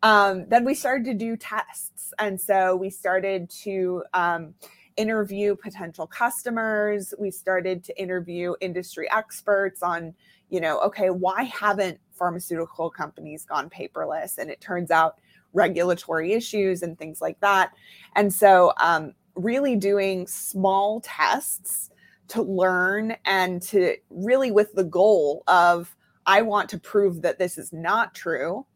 um, 0.03 0.47
then 0.49 0.65
we 0.65 0.75
started 0.75 1.05
to 1.07 1.15
do 1.15 1.37
tests. 1.37 2.13
And 2.19 2.41
so 2.41 2.77
we 2.77 2.91
started 2.91 3.51
to 3.63 4.03
um, 4.15 4.55
interview 4.97 5.57
potential 5.57 6.07
customers. 6.07 7.15
We 7.19 7.31
started 7.31 7.85
to 7.85 8.01
interview 8.01 8.55
industry 8.61 9.11
experts 9.11 9.83
on 9.83 10.15
you 10.51 10.61
know 10.61 10.81
okay 10.81 11.11
why 11.11 11.45
haven't 11.45 12.01
pharmaceutical 12.13 12.91
companies 12.91 13.45
gone 13.45 13.71
paperless? 13.71 14.39
And 14.39 14.51
it 14.51 14.61
turns 14.61 14.91
out 14.91 15.19
regulatory 15.53 16.33
issues 16.33 16.83
and 16.83 16.99
things 16.99 17.21
like 17.21 17.41
that. 17.41 17.73
And 18.15 18.33
so 18.33 18.73
um, 18.81 19.15
really 19.35 19.77
doing 19.77 20.27
small 20.27 21.01
tests 21.01 21.91
to 22.29 22.43
learn 22.43 23.17
and 23.25 23.61
to 23.61 23.97
really 24.11 24.51
with 24.51 24.73
the 24.75 24.85
goal 24.85 25.43
of 25.49 25.97
I 26.27 26.43
want 26.43 26.69
to 26.71 26.79
prove 26.79 27.23
that 27.23 27.39
this 27.39 27.59
is 27.59 27.73
not 27.73 28.15
true. 28.15 28.67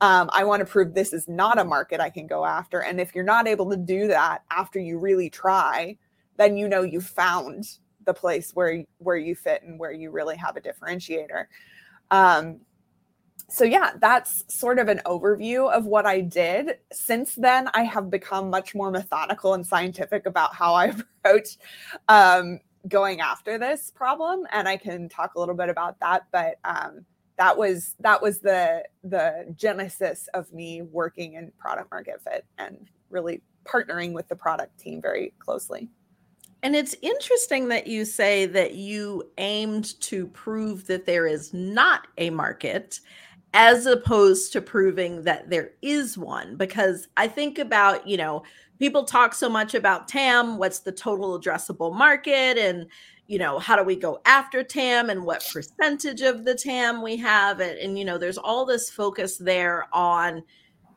Um, 0.00 0.30
I 0.32 0.44
want 0.44 0.60
to 0.60 0.66
prove 0.66 0.94
this 0.94 1.12
is 1.12 1.28
not 1.28 1.58
a 1.58 1.64
market 1.64 2.00
I 2.00 2.10
can 2.10 2.26
go 2.26 2.44
after. 2.44 2.82
And 2.82 3.00
if 3.00 3.14
you're 3.14 3.24
not 3.24 3.46
able 3.46 3.70
to 3.70 3.76
do 3.76 4.08
that 4.08 4.42
after 4.50 4.78
you 4.78 4.98
really 4.98 5.28
try, 5.28 5.96
then 6.36 6.56
you 6.56 6.68
know 6.68 6.82
you 6.82 7.00
found 7.00 7.78
the 8.06 8.14
place 8.14 8.52
where 8.54 8.82
where 8.98 9.16
you 9.16 9.34
fit 9.34 9.62
and 9.62 9.78
where 9.78 9.92
you 9.92 10.10
really 10.10 10.36
have 10.36 10.56
a 10.56 10.60
differentiator. 10.60 11.44
Um, 12.10 12.60
so 13.48 13.64
yeah, 13.64 13.92
that's 14.00 14.44
sort 14.48 14.78
of 14.78 14.88
an 14.88 15.00
overview 15.04 15.70
of 15.70 15.84
what 15.84 16.06
I 16.06 16.20
did. 16.20 16.78
Since 16.92 17.34
then, 17.34 17.68
I 17.74 17.82
have 17.82 18.08
become 18.08 18.48
much 18.48 18.74
more 18.74 18.90
methodical 18.90 19.54
and 19.54 19.66
scientific 19.66 20.24
about 20.24 20.54
how 20.54 20.74
I 20.74 20.86
approach 21.24 21.58
um, 22.08 22.60
going 22.88 23.20
after 23.20 23.58
this 23.58 23.92
problem 23.94 24.46
and 24.52 24.66
i 24.66 24.76
can 24.76 25.08
talk 25.08 25.34
a 25.34 25.38
little 25.38 25.54
bit 25.54 25.68
about 25.68 25.98
that 26.00 26.24
but 26.32 26.58
um, 26.64 27.04
that 27.40 27.56
was 27.56 27.94
that 28.00 28.20
was 28.20 28.40
the 28.40 28.84
the 29.02 29.46
genesis 29.56 30.28
of 30.34 30.52
me 30.52 30.82
working 30.82 31.32
in 31.34 31.50
product 31.58 31.90
market 31.90 32.20
fit 32.22 32.44
and 32.58 32.90
really 33.08 33.40
partnering 33.64 34.12
with 34.12 34.28
the 34.28 34.36
product 34.36 34.78
team 34.78 35.00
very 35.00 35.32
closely. 35.38 35.88
And 36.62 36.76
it's 36.76 36.94
interesting 37.00 37.68
that 37.68 37.86
you 37.86 38.04
say 38.04 38.44
that 38.44 38.74
you 38.74 39.30
aimed 39.38 39.98
to 40.02 40.26
prove 40.26 40.86
that 40.88 41.06
there 41.06 41.26
is 41.26 41.54
not 41.54 42.08
a 42.18 42.28
market 42.28 43.00
as 43.54 43.86
opposed 43.86 44.52
to 44.52 44.60
proving 44.60 45.24
that 45.24 45.48
there 45.48 45.72
is 45.82 46.16
one 46.16 46.56
because 46.56 47.08
i 47.16 47.26
think 47.26 47.58
about 47.58 48.06
you 48.06 48.16
know 48.16 48.44
people 48.80 49.04
talk 49.04 49.34
so 49.34 49.48
much 49.48 49.74
about 49.74 50.08
TAM, 50.08 50.56
what's 50.56 50.80
the 50.80 50.90
total 50.90 51.38
addressable 51.38 51.94
market 51.94 52.58
and 52.58 52.86
you 53.28 53.38
know, 53.38 53.60
how 53.60 53.76
do 53.76 53.84
we 53.84 53.94
go 53.94 54.20
after 54.24 54.64
TAM 54.64 55.08
and 55.08 55.22
what 55.22 55.48
percentage 55.52 56.20
of 56.20 56.44
the 56.44 56.56
TAM 56.56 57.00
we 57.00 57.16
have 57.18 57.60
and, 57.60 57.78
and 57.78 57.96
you 57.96 58.04
know, 58.04 58.18
there's 58.18 58.38
all 58.38 58.64
this 58.64 58.90
focus 58.90 59.36
there 59.36 59.86
on 59.92 60.42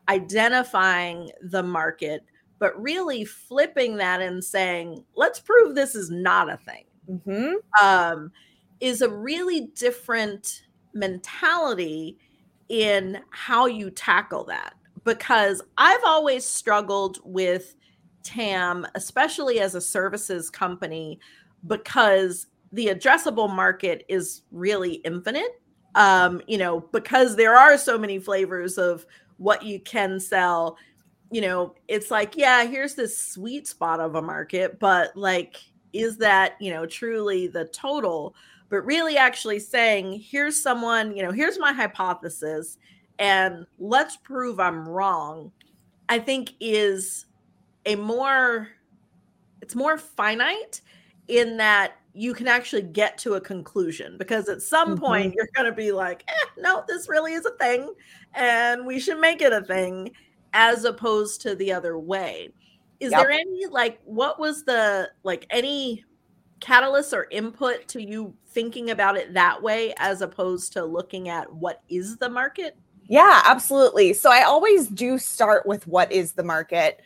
identifying 0.08 1.30
the 1.42 1.62
market, 1.62 2.24
but 2.58 2.80
really 2.82 3.24
flipping 3.24 3.98
that 3.98 4.20
and 4.20 4.42
saying, 4.42 5.04
let's 5.14 5.38
prove 5.38 5.76
this 5.76 5.94
is 5.94 6.10
not 6.10 6.52
a 6.52 6.56
thing. 6.56 6.84
Mm-hmm. 7.08 7.84
Um, 7.84 8.32
is 8.80 9.00
a 9.00 9.08
really 9.08 9.68
different 9.76 10.62
mentality 10.92 12.18
in 12.68 13.20
how 13.30 13.66
you 13.66 13.90
tackle 13.90 14.44
that 14.44 14.74
because 15.04 15.62
I've 15.78 16.02
always 16.04 16.44
struggled 16.44 17.18
with 17.24 17.76
TAM, 18.22 18.86
especially 18.94 19.60
as 19.60 19.74
a 19.74 19.80
services 19.80 20.50
company, 20.50 21.20
because 21.66 22.46
the 22.72 22.86
addressable 22.88 23.54
market 23.54 24.04
is 24.08 24.42
really 24.50 24.94
infinite. 24.94 25.60
Um, 25.94 26.42
you 26.48 26.58
know, 26.58 26.80
because 26.80 27.36
there 27.36 27.56
are 27.56 27.78
so 27.78 27.96
many 27.96 28.18
flavors 28.18 28.78
of 28.78 29.06
what 29.36 29.62
you 29.62 29.78
can 29.78 30.18
sell. 30.18 30.76
You 31.30 31.40
know, 31.40 31.74
it's 31.86 32.10
like, 32.10 32.36
yeah, 32.36 32.64
here's 32.64 32.96
this 32.96 33.16
sweet 33.16 33.68
spot 33.68 34.00
of 34.00 34.16
a 34.16 34.22
market, 34.22 34.80
but 34.80 35.16
like, 35.16 35.56
is 35.92 36.16
that, 36.16 36.56
you 36.60 36.72
know, 36.72 36.84
truly 36.84 37.46
the 37.46 37.66
total? 37.66 38.34
But 38.70 38.84
really 38.84 39.16
actually 39.16 39.60
saying, 39.60 40.20
here's 40.20 40.60
someone, 40.60 41.16
you 41.16 41.22
know, 41.22 41.30
here's 41.30 41.60
my 41.60 41.72
hypothesis 41.72 42.78
and 43.18 43.66
let's 43.78 44.16
prove 44.16 44.60
I'm 44.60 44.88
wrong, 44.88 45.52
I 46.08 46.18
think 46.18 46.54
is 46.60 47.26
a 47.86 47.96
more 47.96 48.68
it's 49.60 49.74
more 49.74 49.96
finite 49.96 50.80
in 51.28 51.56
that 51.56 51.94
you 52.12 52.34
can 52.34 52.46
actually 52.46 52.82
get 52.82 53.18
to 53.18 53.34
a 53.34 53.40
conclusion 53.40 54.16
because 54.18 54.48
at 54.48 54.62
some 54.62 54.90
mm-hmm. 54.90 55.04
point 55.04 55.34
you're 55.34 55.48
going 55.54 55.68
to 55.68 55.74
be 55.74 55.90
like, 55.90 56.22
eh, 56.28 56.46
no, 56.58 56.84
this 56.86 57.08
really 57.08 57.32
is 57.32 57.46
a 57.46 57.50
thing 57.52 57.92
and 58.34 58.86
we 58.86 59.00
should 59.00 59.18
make 59.18 59.42
it 59.42 59.52
a 59.52 59.62
thing 59.62 60.10
as 60.52 60.84
opposed 60.84 61.40
to 61.42 61.54
the 61.56 61.72
other 61.72 61.98
way. 61.98 62.50
Is 63.00 63.10
yep. 63.10 63.22
there 63.22 63.30
any 63.30 63.66
like 63.66 64.00
what 64.04 64.38
was 64.38 64.64
the 64.64 65.10
like 65.24 65.46
any 65.50 66.04
catalyst 66.60 67.12
or 67.12 67.26
input 67.30 67.88
to 67.88 68.02
you 68.02 68.34
thinking 68.48 68.90
about 68.90 69.16
it 69.16 69.34
that 69.34 69.60
way 69.60 69.92
as 69.98 70.22
opposed 70.22 70.72
to 70.72 70.84
looking 70.84 71.28
at 71.28 71.52
what 71.52 71.82
is 71.88 72.16
the 72.16 72.28
market? 72.28 72.76
Yeah, 73.06 73.42
absolutely. 73.44 74.12
So 74.14 74.30
I 74.30 74.42
always 74.42 74.88
do 74.88 75.18
start 75.18 75.66
with 75.66 75.86
what 75.86 76.10
is 76.10 76.32
the 76.32 76.42
market. 76.42 77.00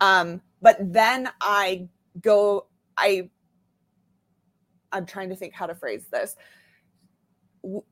Um, 0.00 0.40
but 0.60 0.76
then 0.80 1.28
I 1.40 1.88
go, 2.20 2.66
I 2.96 3.30
I'm 4.92 5.06
trying 5.06 5.30
to 5.30 5.36
think 5.36 5.54
how 5.54 5.66
to 5.66 5.74
phrase 5.74 6.06
this. 6.10 6.36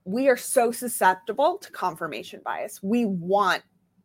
We 0.05 0.29
are 0.29 0.37
so 0.37 0.73
susceptible 0.73 1.59
to 1.59 1.71
confirmation 1.71 2.41
bias. 2.45 2.83
We 2.83 3.07
want 3.07 3.63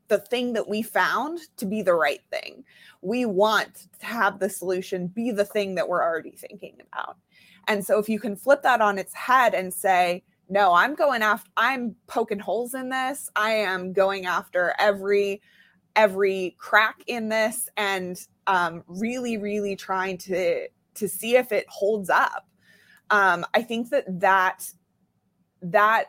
the 0.07 0.19
thing 0.19 0.53
that 0.53 0.67
we 0.67 0.81
found 0.83 1.39
to 1.57 1.65
be 1.65 1.81
the 1.81 1.95
right 1.95 2.21
thing. 2.31 2.63
We 3.01 3.25
want 3.25 3.87
to 3.99 4.05
have 4.05 4.39
the 4.39 4.49
solution 4.49 5.07
be 5.07 5.31
the 5.31 5.45
thing 5.45 5.75
that 5.75 5.89
we're 5.89 6.03
already 6.03 6.31
thinking 6.31 6.77
about. 6.91 7.17
And 7.67 7.83
so 7.83 7.97
if 7.97 8.07
you 8.07 8.19
can 8.19 8.35
flip 8.35 8.61
that 8.61 8.81
on 8.81 8.99
its 8.99 9.13
head 9.13 9.55
and 9.55 9.73
say, 9.73 10.23
no, 10.49 10.73
I'm 10.73 10.95
going 10.95 11.21
after 11.21 11.49
I'm 11.57 11.95
poking 12.07 12.39
holes 12.39 12.73
in 12.73 12.89
this. 12.89 13.29
I 13.35 13.51
am 13.51 13.93
going 13.93 14.25
after 14.25 14.73
every 14.79 15.41
every 15.95 16.55
crack 16.59 17.01
in 17.07 17.29
this 17.29 17.69
and 17.77 18.19
um, 18.47 18.83
really 18.87 19.37
really 19.37 19.75
trying 19.75 20.17
to 20.19 20.67
to 20.95 21.07
see 21.07 21.35
if 21.35 21.51
it 21.51 21.65
holds 21.69 22.09
up. 22.09 22.47
Um, 23.09 23.45
I 23.53 23.61
think 23.61 23.89
that 23.89 24.05
that 24.19 24.71
that 25.61 26.05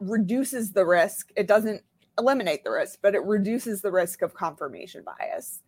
reduces 0.00 0.72
the 0.72 0.84
risk. 0.84 1.30
It 1.36 1.46
doesn't 1.46 1.82
eliminate 2.18 2.64
the 2.64 2.70
risk, 2.70 2.98
but 3.02 3.14
it 3.14 3.22
reduces 3.24 3.82
the 3.82 3.92
risk 3.92 4.22
of 4.22 4.34
confirmation 4.34 5.04
bias. 5.04 5.60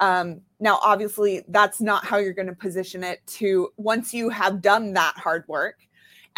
Um, 0.00 0.42
now, 0.60 0.78
obviously, 0.82 1.44
that's 1.48 1.80
not 1.80 2.04
how 2.04 2.18
you're 2.18 2.32
going 2.32 2.46
to 2.48 2.54
position 2.54 3.02
it. 3.02 3.20
To 3.26 3.70
once 3.76 4.14
you 4.14 4.28
have 4.28 4.62
done 4.62 4.92
that 4.94 5.14
hard 5.16 5.44
work, 5.48 5.76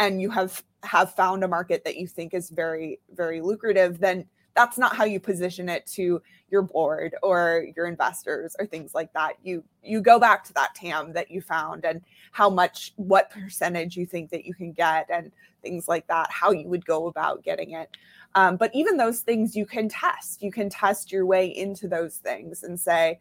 and 0.00 0.20
you 0.20 0.30
have 0.30 0.64
have 0.82 1.14
found 1.14 1.44
a 1.44 1.48
market 1.48 1.84
that 1.84 1.96
you 1.96 2.08
think 2.08 2.34
is 2.34 2.50
very 2.50 2.98
very 3.14 3.40
lucrative, 3.40 4.00
then 4.00 4.26
that's 4.56 4.78
not 4.78 4.96
how 4.96 5.04
you 5.04 5.20
position 5.20 5.68
it 5.68 5.86
to 5.86 6.20
your 6.50 6.62
board 6.62 7.14
or 7.22 7.66
your 7.76 7.86
investors 7.86 8.56
or 8.58 8.66
things 8.66 8.94
like 8.94 9.12
that. 9.12 9.34
You 9.44 9.62
you 9.84 10.00
go 10.00 10.18
back 10.18 10.42
to 10.44 10.52
that 10.54 10.74
TAM 10.74 11.12
that 11.12 11.30
you 11.30 11.40
found 11.40 11.84
and 11.84 12.02
how 12.32 12.50
much 12.50 12.92
what 12.96 13.30
percentage 13.30 13.96
you 13.96 14.06
think 14.06 14.30
that 14.30 14.44
you 14.44 14.54
can 14.54 14.72
get 14.72 15.08
and 15.08 15.30
things 15.62 15.86
like 15.86 16.06
that. 16.08 16.30
How 16.30 16.50
you 16.50 16.66
would 16.68 16.84
go 16.84 17.06
about 17.06 17.44
getting 17.44 17.72
it. 17.72 17.90
Um, 18.34 18.56
but 18.56 18.70
even 18.74 18.96
those 18.96 19.20
things 19.20 19.54
you 19.54 19.66
can 19.66 19.88
test. 19.88 20.42
You 20.42 20.50
can 20.50 20.68
test 20.68 21.12
your 21.12 21.26
way 21.26 21.46
into 21.46 21.88
those 21.88 22.16
things 22.16 22.62
and 22.62 22.78
say, 22.78 23.20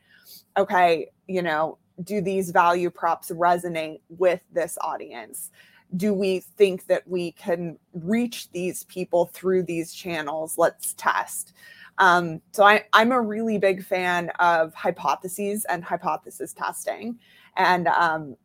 okay, 0.57 1.09
you 1.27 1.41
know, 1.41 1.77
do 2.03 2.21
these 2.21 2.51
value 2.51 2.89
props 2.89 3.29
resonate 3.29 4.01
with 4.09 4.41
this 4.51 4.77
audience? 4.81 5.51
Do 5.96 6.13
we 6.13 6.39
think 6.39 6.86
that 6.88 7.08
we 7.08 7.31
can 7.31 7.77
reach 7.93 8.51
these 8.51 8.84
people 8.84 9.25
through 9.25 9.63
these 9.63 9.93
channels? 9.93 10.58
Let's 10.58 10.93
test. 10.93 11.53
Um, 11.98 12.41
so 12.53 12.63
I, 12.63 12.86
I'm 12.93 13.12
a 13.12 13.22
really 13.22 13.58
big 13.58 13.84
fan 13.84 14.29
of 14.39 14.74
hypotheses 14.74 15.65
and 15.65 15.84
hypothesis 15.84 16.53
testing. 16.53 17.19
And 17.58 17.88
um, 17.88 18.36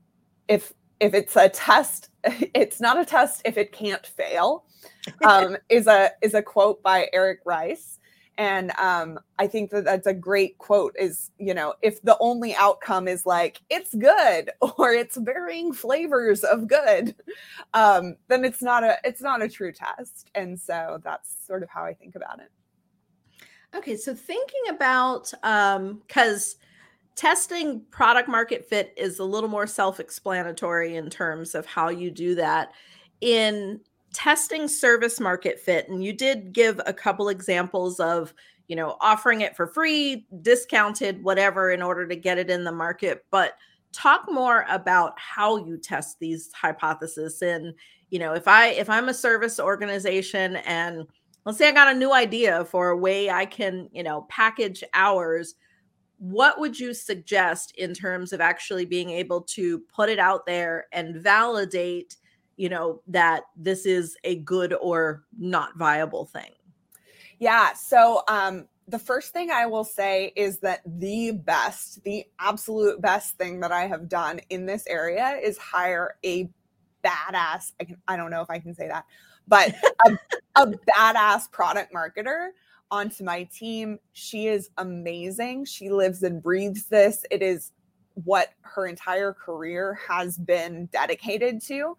if 0.49 0.73
if 1.01 1.15
it's 1.15 1.37
a 1.37 1.49
test, 1.49 2.11
it's 2.25 2.81
not 2.81 2.99
a 2.99 3.05
test 3.05 3.43
if 3.45 3.57
it 3.57 3.73
can't 3.73 4.07
fail 4.07 4.65
um, 5.25 5.57
is 5.69 5.87
a 5.87 6.11
is 6.23 6.35
a 6.35 6.43
quote 6.43 6.83
by 6.83 7.09
Eric 7.13 7.41
Ries, 7.45 7.99
and 8.37 8.73
um, 8.79 9.19
I 9.39 9.47
think 9.47 9.71
that 9.71 9.85
that's 9.85 10.07
a 10.07 10.15
great 10.15 10.59
quote. 10.59 10.95
Is 10.99 11.31
you 11.39 11.55
know 11.55 11.75
if 11.83 12.03
the 12.03 12.17
only 12.21 12.55
outcome 12.55 13.09
is 13.09 13.27
like 13.27 13.61
it's 13.71 13.95
good 13.95 14.51
or 14.79 14.93
it's 14.93 15.17
varying 15.17 15.73
flavors 15.73 16.45
of 16.45 16.67
good, 16.67 17.15
um, 17.75 18.17
then 18.29 18.45
it's 18.45 18.63
not 18.63 18.85
a 18.85 18.99
it's 19.05 19.23
not 19.23 19.43
a 19.43 19.49
true 19.49 19.73
test, 19.73 20.31
and 20.35 20.61
so 20.61 21.01
that's 21.05 21.47
sort 21.47 21.63
of 21.63 21.69
how 21.71 21.85
I 21.85 21.95
think 21.95 22.17
about 22.17 22.41
it. 22.41 22.51
Okay, 23.77 23.97
so 23.97 24.15
thinking 24.15 24.63
about 24.71 25.33
um, 25.43 26.03
because 26.07 26.57
testing 27.17 27.81
product 27.91 28.29
market 28.29 28.69
fit 28.69 28.93
is 28.97 29.19
a 29.21 29.25
little 29.25 29.49
more 29.49 29.67
self-explanatory 29.67 30.97
in 30.97 31.09
terms 31.09 31.55
of 31.55 31.65
how 31.65 31.89
you 31.89 32.11
do 32.11 32.35
that 32.35 32.73
in 33.21 33.81
testing 34.15 34.67
service 34.69 35.21
market 35.21 35.61
fit 35.61 35.89
and 35.89 36.03
you 36.03 36.13
did 36.13 36.53
give 36.53 36.81
a 36.87 36.93
couple 36.93 37.29
examples 37.29 38.01
of 38.01 38.33
you 38.69 38.77
know 38.77 38.97
offering 39.01 39.43
it 39.43 39.55
for 39.55 39.67
free 39.67 40.27
discounted 40.41 41.23
whatever 41.23 41.73
in 41.73 41.83
order 41.83 42.07
to 42.07 42.17
get 42.17 42.39
it 42.39 42.49
in 42.49 42.65
the 42.65 42.73
market. 42.73 43.27
But 43.31 43.55
talk 43.93 44.25
more 44.31 44.65
about 44.69 45.15
how 45.19 45.57
you 45.57 45.77
test 45.77 46.19
these 46.19 46.51
hypotheses 46.53 47.43
and 47.43 47.73
you 48.11 48.19
know 48.19 48.35
if 48.35 48.49
i 48.49 48.69
if 48.69 48.91
i'm 48.91 49.09
a 49.09 49.15
service 49.15 49.61
organization 49.61 50.57
and 50.57 51.07
let's 51.45 51.59
say 51.59 51.69
i 51.69 51.73
got 51.73 51.95
a 51.95 51.97
new 51.97 52.13
idea 52.13 52.65
for 52.65 52.89
a 52.89 52.97
way 52.97 53.31
i 53.31 53.47
can 53.47 53.89
you 53.93 54.03
know 54.03 54.27
package 54.29 54.83
hours 54.95 55.55
what 56.19 56.59
would 56.59 56.79
you 56.79 56.93
suggest 56.93 57.73
in 57.77 57.95
terms 57.95 58.33
of 58.33 58.41
actually 58.41 58.85
being 58.85 59.11
able 59.11 59.41
to 59.41 59.79
put 59.95 60.09
it 60.09 60.19
out 60.19 60.45
there 60.45 60.87
and 60.93 61.15
validate 61.17 62.17
you 62.57 62.69
know 62.69 63.01
that 63.07 63.45
this 63.57 63.87
is 63.87 64.17
a 64.25 64.37
good 64.37 64.75
or 64.81 65.25
not 65.39 65.77
viable 65.77 66.25
thing 66.27 66.53
yeah 67.39 67.73
so 67.73 68.23
um 68.29 68.67
the 68.89 68.99
first 68.99 69.33
thing 69.33 69.51
I 69.51 69.67
will 69.67 69.85
say 69.85 70.33
is 70.37 70.59
that 70.59 70.83
the 70.85 71.33
best, 71.33 72.03
the 72.05 72.25
absolute 72.39 73.01
best 73.01 73.39
thing 73.39 73.61
that 73.61 73.73
I 73.73 73.87
have 73.87 74.09
done 74.09 74.41
in 74.51 74.67
this 74.67 74.87
area 74.87 75.39
is 75.43 75.57
hire 75.57 76.17
a 76.25 76.51
badass. 77.03 77.73
I 77.81 77.85
can, 77.85 77.97
I 78.07 78.17
don't 78.17 78.31
know 78.31 78.43
if 78.43 78.51
I 78.51 78.59
can 78.59 78.75
say 78.75 78.89
that, 78.89 79.07
but 79.49 79.75
a, 80.07 80.19
a 80.63 80.67
badass 80.67 81.51
product 81.51 81.95
marketer 81.95 82.49
onto 82.91 83.25
my 83.25 83.45
team. 83.45 83.99
She 84.13 84.49
is 84.49 84.71
amazing. 84.77 85.65
She 85.65 85.89
lives 85.89 86.23
and 86.23 86.43
breathes 86.43 86.87
this. 86.87 87.25
It 87.31 87.43
is 87.43 87.73
what 88.13 88.51
her 88.61 88.87
entire 88.87 89.33
career 89.33 89.99
has 90.07 90.37
been 90.37 90.87
dedicated 90.93 91.63
to. 91.63 91.97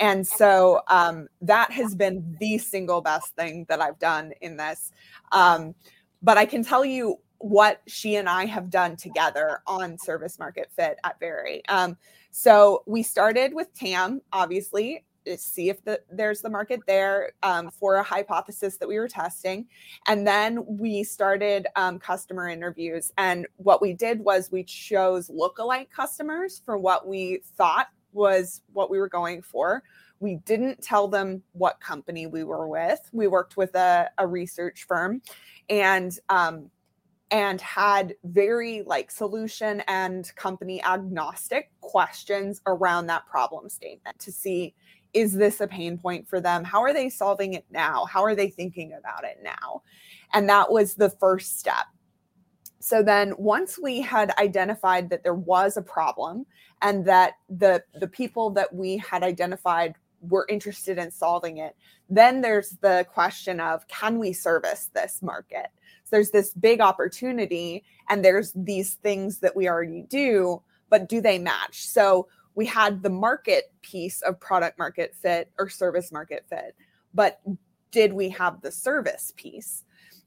And 0.00 0.26
so 0.26 0.80
um, 0.88 1.28
that 1.42 1.70
has 1.70 1.94
been 1.94 2.36
the 2.40 2.58
single 2.58 3.02
best 3.02 3.36
thing 3.36 3.66
that 3.68 3.80
I've 3.80 3.98
done 3.98 4.32
in 4.40 4.56
this. 4.56 4.92
Um, 5.30 5.74
but 6.22 6.38
I 6.38 6.46
can 6.46 6.64
tell 6.64 6.84
you 6.84 7.18
what 7.38 7.80
she 7.86 8.16
and 8.16 8.28
I 8.28 8.46
have 8.46 8.68
done 8.70 8.96
together 8.96 9.60
on 9.66 9.96
service 9.98 10.38
market 10.38 10.70
fit 10.74 10.98
at 11.04 11.18
Very. 11.20 11.62
Um, 11.68 11.96
so 12.30 12.82
we 12.86 13.02
started 13.02 13.54
with 13.54 13.72
TAM, 13.74 14.20
obviously, 14.32 15.04
to 15.26 15.36
see 15.36 15.68
if 15.68 15.82
the, 15.84 16.00
there's 16.10 16.40
the 16.40 16.50
market 16.50 16.80
there 16.86 17.32
um, 17.42 17.70
for 17.70 17.96
a 17.96 18.02
hypothesis 18.02 18.76
that 18.78 18.88
we 18.88 18.98
were 18.98 19.08
testing. 19.08 19.66
And 20.06 20.26
then 20.26 20.64
we 20.66 21.02
started 21.04 21.66
um, 21.76 21.98
customer 21.98 22.48
interviews. 22.48 23.12
And 23.18 23.46
what 23.56 23.82
we 23.82 23.92
did 23.92 24.20
was 24.20 24.50
we 24.50 24.64
chose 24.64 25.28
lookalike 25.28 25.90
customers 25.90 26.62
for 26.64 26.78
what 26.78 27.06
we 27.06 27.42
thought 27.56 27.88
was 28.12 28.62
what 28.72 28.90
we 28.90 28.98
were 28.98 29.08
going 29.08 29.42
for. 29.42 29.82
We 30.20 30.36
didn't 30.36 30.82
tell 30.82 31.08
them 31.08 31.42
what 31.52 31.80
company 31.80 32.26
we 32.26 32.44
were 32.44 32.68
with. 32.68 33.00
We 33.12 33.26
worked 33.26 33.56
with 33.56 33.74
a, 33.74 34.10
a 34.18 34.26
research 34.26 34.84
firm 34.86 35.22
and 35.68 36.12
um, 36.28 36.70
and 37.30 37.60
had 37.60 38.14
very 38.24 38.82
like 38.82 39.10
solution 39.10 39.82
and 39.86 40.34
company 40.34 40.82
agnostic 40.84 41.70
questions 41.80 42.60
around 42.66 43.06
that 43.06 43.26
problem 43.26 43.68
statement 43.68 44.18
to 44.18 44.32
see 44.32 44.74
is 45.12 45.32
this 45.32 45.60
a 45.60 45.66
pain 45.66 45.98
point 45.98 46.28
for 46.28 46.40
them? 46.40 46.64
How 46.64 46.82
are 46.82 46.92
they 46.92 47.08
solving 47.08 47.54
it 47.54 47.64
now? 47.70 48.04
How 48.04 48.22
are 48.22 48.34
they 48.34 48.48
thinking 48.48 48.92
about 48.92 49.24
it 49.24 49.38
now? 49.42 49.82
And 50.32 50.48
that 50.48 50.70
was 50.70 50.94
the 50.94 51.10
first 51.10 51.58
step. 51.58 51.86
So 52.80 53.02
then 53.02 53.34
once 53.36 53.78
we 53.78 54.00
had 54.00 54.32
identified 54.38 55.10
that 55.10 55.22
there 55.22 55.34
was 55.34 55.76
a 55.76 55.82
problem 55.82 56.46
and 56.80 57.04
that 57.04 57.34
the 57.48 57.84
the 57.94 58.08
people 58.08 58.50
that 58.50 58.74
we 58.74 58.96
had 58.96 59.22
identified 59.22 59.94
were 60.22 60.46
interested 60.48 60.98
in 60.98 61.10
solving 61.10 61.58
it, 61.58 61.76
then 62.08 62.40
there's 62.40 62.70
the 62.80 63.06
question 63.12 63.60
of 63.60 63.86
can 63.88 64.18
we 64.18 64.32
service 64.32 64.90
this 64.94 65.20
market? 65.22 65.66
So 66.04 66.16
there's 66.16 66.30
this 66.30 66.54
big 66.54 66.80
opportunity 66.80 67.84
and 68.08 68.24
there's 68.24 68.52
these 68.54 68.94
things 68.94 69.38
that 69.40 69.54
we 69.54 69.68
already 69.68 70.02
do, 70.08 70.62
but 70.88 71.08
do 71.08 71.20
they 71.20 71.38
match? 71.38 71.86
So 71.86 72.28
we 72.54 72.66
had 72.66 73.02
the 73.02 73.10
market 73.10 73.72
piece 73.82 74.22
of 74.22 74.40
product 74.40 74.78
market 74.78 75.14
fit 75.14 75.50
or 75.58 75.68
service 75.68 76.10
market 76.10 76.44
fit, 76.48 76.74
but 77.14 77.40
did 77.90 78.12
we 78.12 78.28
have 78.30 78.60
the 78.60 78.72
service 78.72 79.32
piece? 79.36 79.84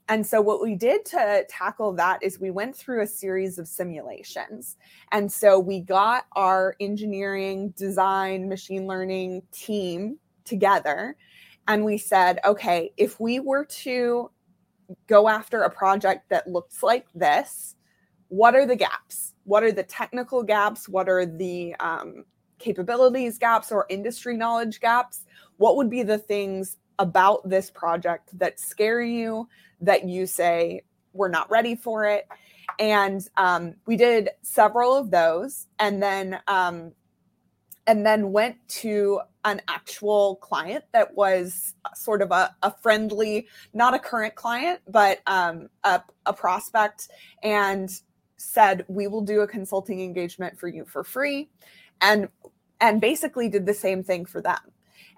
And 0.09 0.25
so, 0.25 0.41
what 0.41 0.61
we 0.61 0.75
did 0.75 1.05
to 1.05 1.45
tackle 1.49 1.93
that 1.93 2.21
is 2.21 2.39
we 2.39 2.51
went 2.51 2.75
through 2.75 3.01
a 3.01 3.07
series 3.07 3.57
of 3.57 3.67
simulations. 3.67 4.77
And 5.11 5.31
so, 5.31 5.59
we 5.59 5.79
got 5.79 6.25
our 6.33 6.75
engineering, 6.79 7.73
design, 7.77 8.49
machine 8.49 8.85
learning 8.85 9.43
team 9.51 10.17
together 10.43 11.15
and 11.67 11.85
we 11.85 11.97
said, 11.97 12.39
okay, 12.45 12.91
if 12.97 13.19
we 13.19 13.39
were 13.39 13.65
to 13.65 14.29
go 15.07 15.29
after 15.29 15.61
a 15.61 15.69
project 15.69 16.29
that 16.29 16.47
looks 16.47 16.83
like 16.83 17.07
this, 17.15 17.75
what 18.27 18.55
are 18.55 18.65
the 18.65 18.75
gaps? 18.75 19.33
What 19.45 19.63
are 19.63 19.71
the 19.71 19.83
technical 19.83 20.43
gaps? 20.43 20.89
What 20.89 21.07
are 21.07 21.25
the 21.25 21.75
um, 21.79 22.25
capabilities 22.59 23.37
gaps 23.37 23.71
or 23.71 23.85
industry 23.89 24.37
knowledge 24.37 24.79
gaps 24.79 25.25
what 25.57 25.75
would 25.75 25.89
be 25.89 26.03
the 26.03 26.17
things 26.17 26.77
about 26.99 27.47
this 27.47 27.69
project 27.69 28.37
that 28.39 28.59
scare 28.59 29.01
you 29.01 29.47
that 29.81 30.07
you 30.07 30.25
say 30.25 30.81
we're 31.13 31.29
not 31.29 31.49
ready 31.49 31.75
for 31.75 32.05
it. 32.05 32.27
And 32.79 33.27
um, 33.37 33.75
we 33.85 33.95
did 33.95 34.29
several 34.41 34.95
of 34.95 35.11
those 35.11 35.67
and 35.79 36.01
then 36.01 36.39
um, 36.47 36.93
and 37.85 38.05
then 38.05 38.31
went 38.31 38.55
to 38.69 39.19
an 39.43 39.61
actual 39.67 40.37
client 40.37 40.85
that 40.93 41.13
was 41.15 41.73
sort 41.95 42.21
of 42.21 42.31
a, 42.31 42.55
a 42.63 42.73
friendly 42.81 43.47
not 43.73 43.93
a 43.93 43.99
current 43.99 44.35
client 44.35 44.79
but 44.87 45.19
um, 45.27 45.67
a, 45.83 46.01
a 46.25 46.31
prospect 46.31 47.09
and 47.43 48.01
said 48.37 48.85
we 48.87 49.07
will 49.07 49.21
do 49.21 49.41
a 49.41 49.47
consulting 49.47 50.01
engagement 50.01 50.57
for 50.57 50.67
you 50.67 50.85
for 50.85 51.03
free. 51.03 51.49
And 52.01 52.29
and 52.81 52.99
basically 52.99 53.49
did 53.49 53.65
the 53.65 53.73
same 53.73 54.03
thing 54.03 54.25
for 54.25 54.41
them 54.41 54.59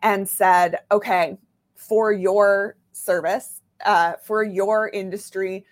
and 0.03 0.27
said 0.27 0.79
okay 0.91 1.37
for 1.75 2.11
your 2.11 2.77
service 2.91 3.61
uh, 3.85 4.13
for 4.23 4.43
your 4.43 4.89
industry 4.89 5.65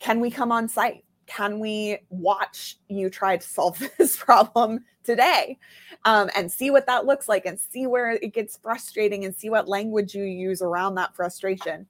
can 0.00 0.18
we 0.18 0.30
come 0.30 0.50
on 0.50 0.68
site? 0.68 1.04
Can 1.26 1.60
we 1.60 1.98
watch 2.08 2.78
you 2.88 3.08
try 3.08 3.36
to 3.36 3.46
solve 3.46 3.78
this 3.98 4.16
problem 4.16 4.84
today? 5.04 5.58
Um, 6.04 6.30
and 6.34 6.50
see 6.50 6.70
what 6.70 6.86
that 6.86 7.06
looks 7.06 7.28
like 7.28 7.46
and 7.46 7.60
see 7.60 7.86
where 7.86 8.12
it 8.12 8.32
gets 8.34 8.58
frustrating 8.60 9.24
and 9.24 9.36
see 9.36 9.50
what 9.50 9.68
language 9.68 10.14
you 10.14 10.24
use 10.24 10.62
around 10.62 10.96
that 10.96 11.14
frustration. 11.14 11.86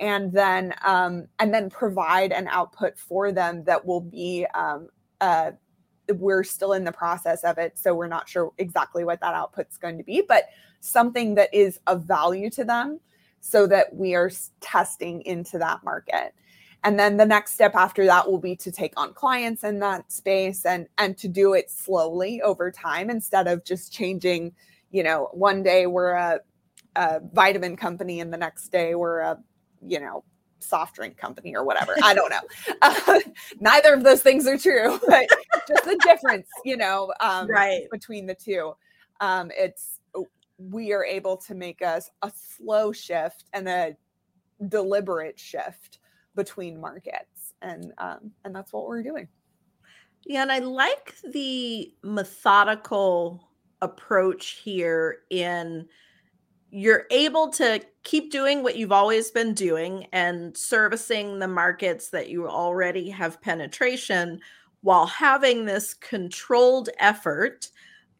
And 0.00 0.32
then 0.32 0.74
um, 0.82 1.28
and 1.38 1.52
then 1.52 1.68
provide 1.68 2.32
an 2.32 2.48
output 2.48 2.98
for 2.98 3.32
them 3.32 3.64
that 3.64 3.84
will 3.84 4.00
be 4.00 4.46
um, 4.54 4.88
uh, 5.20 5.52
we're 6.18 6.44
still 6.44 6.72
in 6.72 6.84
the 6.84 6.92
process 6.92 7.44
of 7.44 7.58
it 7.58 7.78
so 7.78 7.94
we're 7.94 8.06
not 8.06 8.28
sure 8.28 8.52
exactly 8.58 9.04
what 9.04 9.20
that 9.20 9.34
output's 9.34 9.76
going 9.76 9.98
to 9.98 10.04
be 10.04 10.22
but 10.26 10.44
something 10.80 11.34
that 11.34 11.52
is 11.52 11.78
of 11.86 12.02
value 12.04 12.50
to 12.50 12.64
them 12.64 12.98
so 13.40 13.66
that 13.66 13.94
we 13.94 14.14
are 14.14 14.30
testing 14.60 15.22
into 15.22 15.58
that 15.58 15.82
market. 15.82 16.34
And 16.84 16.98
then 16.98 17.16
the 17.16 17.26
next 17.26 17.52
step 17.52 17.74
after 17.74 18.06
that 18.06 18.30
will 18.30 18.38
be 18.38 18.56
to 18.56 18.72
take 18.72 18.92
on 18.96 19.12
clients 19.12 19.64
in 19.64 19.80
that 19.80 20.10
space 20.10 20.64
and 20.64 20.86
and 20.96 21.16
to 21.18 21.28
do 21.28 21.52
it 21.52 21.70
slowly 21.70 22.40
over 22.40 22.70
time 22.70 23.10
instead 23.10 23.46
of 23.46 23.64
just 23.64 23.92
changing 23.92 24.52
you 24.90 25.02
know 25.02 25.28
one 25.32 25.62
day 25.62 25.86
we're 25.86 26.12
a, 26.12 26.40
a 26.96 27.20
vitamin 27.34 27.76
company 27.76 28.20
and 28.20 28.32
the 28.32 28.38
next 28.38 28.68
day 28.68 28.94
we're 28.94 29.20
a 29.20 29.38
you 29.86 30.00
know 30.00 30.24
soft 30.60 30.96
drink 30.96 31.16
company 31.16 31.54
or 31.54 31.64
whatever. 31.64 31.96
I 32.02 32.14
don't 32.14 32.30
know. 32.30 32.40
Uh, 32.82 33.20
neither 33.60 33.92
of 33.92 34.02
those 34.02 34.22
things 34.22 34.46
are 34.46 34.56
true 34.56 34.98
but 35.08 35.26
just 35.68 35.84
the 35.84 35.98
difference 36.02 36.46
you 36.64 36.76
know 36.76 37.12
um, 37.20 37.48
right. 37.48 37.82
between 37.90 38.26
the 38.26 38.34
two. 38.34 38.72
Um, 39.20 39.50
it's 39.54 40.00
we 40.58 40.92
are 40.92 41.04
able 41.04 41.36
to 41.36 41.54
make 41.54 41.82
us 41.82 42.10
a 42.22 42.32
slow 42.34 42.92
shift 42.92 43.44
and 43.52 43.68
a 43.68 43.96
deliberate 44.68 45.38
shift 45.38 45.98
between 46.34 46.80
markets. 46.80 47.54
And 47.62 47.92
um, 47.98 48.30
and 48.44 48.54
that's 48.54 48.72
what 48.72 48.86
we're 48.86 49.02
doing. 49.02 49.28
Yeah 50.26 50.42
and 50.42 50.52
i 50.52 50.58
like 50.58 51.14
the 51.32 51.92
methodical 52.02 53.48
approach 53.82 54.60
here 54.62 55.18
in 55.30 55.86
you're 56.70 57.06
able 57.10 57.48
to 57.48 57.80
keep 58.04 58.30
doing 58.30 58.62
what 58.62 58.76
you've 58.76 58.92
always 58.92 59.30
been 59.30 59.54
doing 59.54 60.06
and 60.12 60.56
servicing 60.56 61.38
the 61.38 61.48
markets 61.48 62.10
that 62.10 62.28
you 62.28 62.48
already 62.48 63.10
have 63.10 63.40
penetration 63.40 64.40
while 64.82 65.06
having 65.06 65.64
this 65.64 65.94
controlled 65.94 66.88
effort 66.98 67.68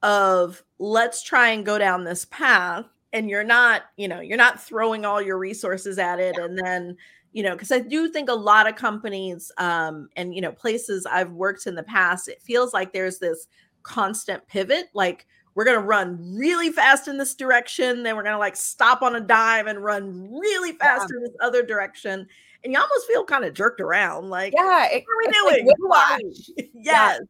of 0.02 0.62
let's 0.78 1.22
try 1.22 1.50
and 1.50 1.64
go 1.64 1.78
down 1.78 2.04
this 2.04 2.24
path 2.26 2.86
and 3.12 3.28
you're 3.28 3.44
not 3.44 3.82
you 3.96 4.08
know 4.08 4.20
you're 4.20 4.36
not 4.36 4.60
throwing 4.62 5.04
all 5.04 5.20
your 5.20 5.38
resources 5.38 5.98
at 5.98 6.18
it 6.18 6.36
and 6.38 6.58
then 6.58 6.96
you 7.32 7.42
know 7.42 7.52
because 7.52 7.70
i 7.70 7.78
do 7.78 8.08
think 8.08 8.28
a 8.28 8.34
lot 8.34 8.68
of 8.68 8.76
companies 8.76 9.52
um, 9.58 10.08
and 10.16 10.34
you 10.34 10.40
know 10.40 10.52
places 10.52 11.06
i've 11.06 11.32
worked 11.32 11.66
in 11.66 11.74
the 11.74 11.82
past 11.82 12.28
it 12.28 12.42
feels 12.42 12.72
like 12.72 12.92
there's 12.92 13.18
this 13.18 13.46
constant 13.82 14.46
pivot 14.46 14.86
like 14.94 15.26
we're 15.54 15.64
going 15.64 15.78
to 15.78 15.84
run 15.84 16.36
really 16.36 16.70
fast 16.70 17.08
in 17.08 17.18
this 17.18 17.34
direction 17.34 18.02
then 18.02 18.16
we're 18.16 18.22
going 18.22 18.34
to 18.34 18.38
like 18.38 18.56
stop 18.56 19.02
on 19.02 19.16
a 19.16 19.20
dime 19.20 19.66
and 19.66 19.82
run 19.82 20.30
really 20.32 20.72
fast 20.72 21.06
yeah. 21.10 21.16
in 21.16 21.22
this 21.22 21.36
other 21.40 21.64
direction 21.64 22.26
and 22.62 22.72
you 22.72 22.78
almost 22.78 23.06
feel 23.06 23.24
kind 23.24 23.44
of 23.44 23.54
jerked 23.54 23.80
around 23.80 24.30
like 24.30 24.52
yeah 24.56 24.86
it, 24.90 25.04
what 25.06 25.36
are 25.36 25.48
we 25.48 25.62
doing 25.62 25.68
like 25.88 26.70
yes 26.74 27.20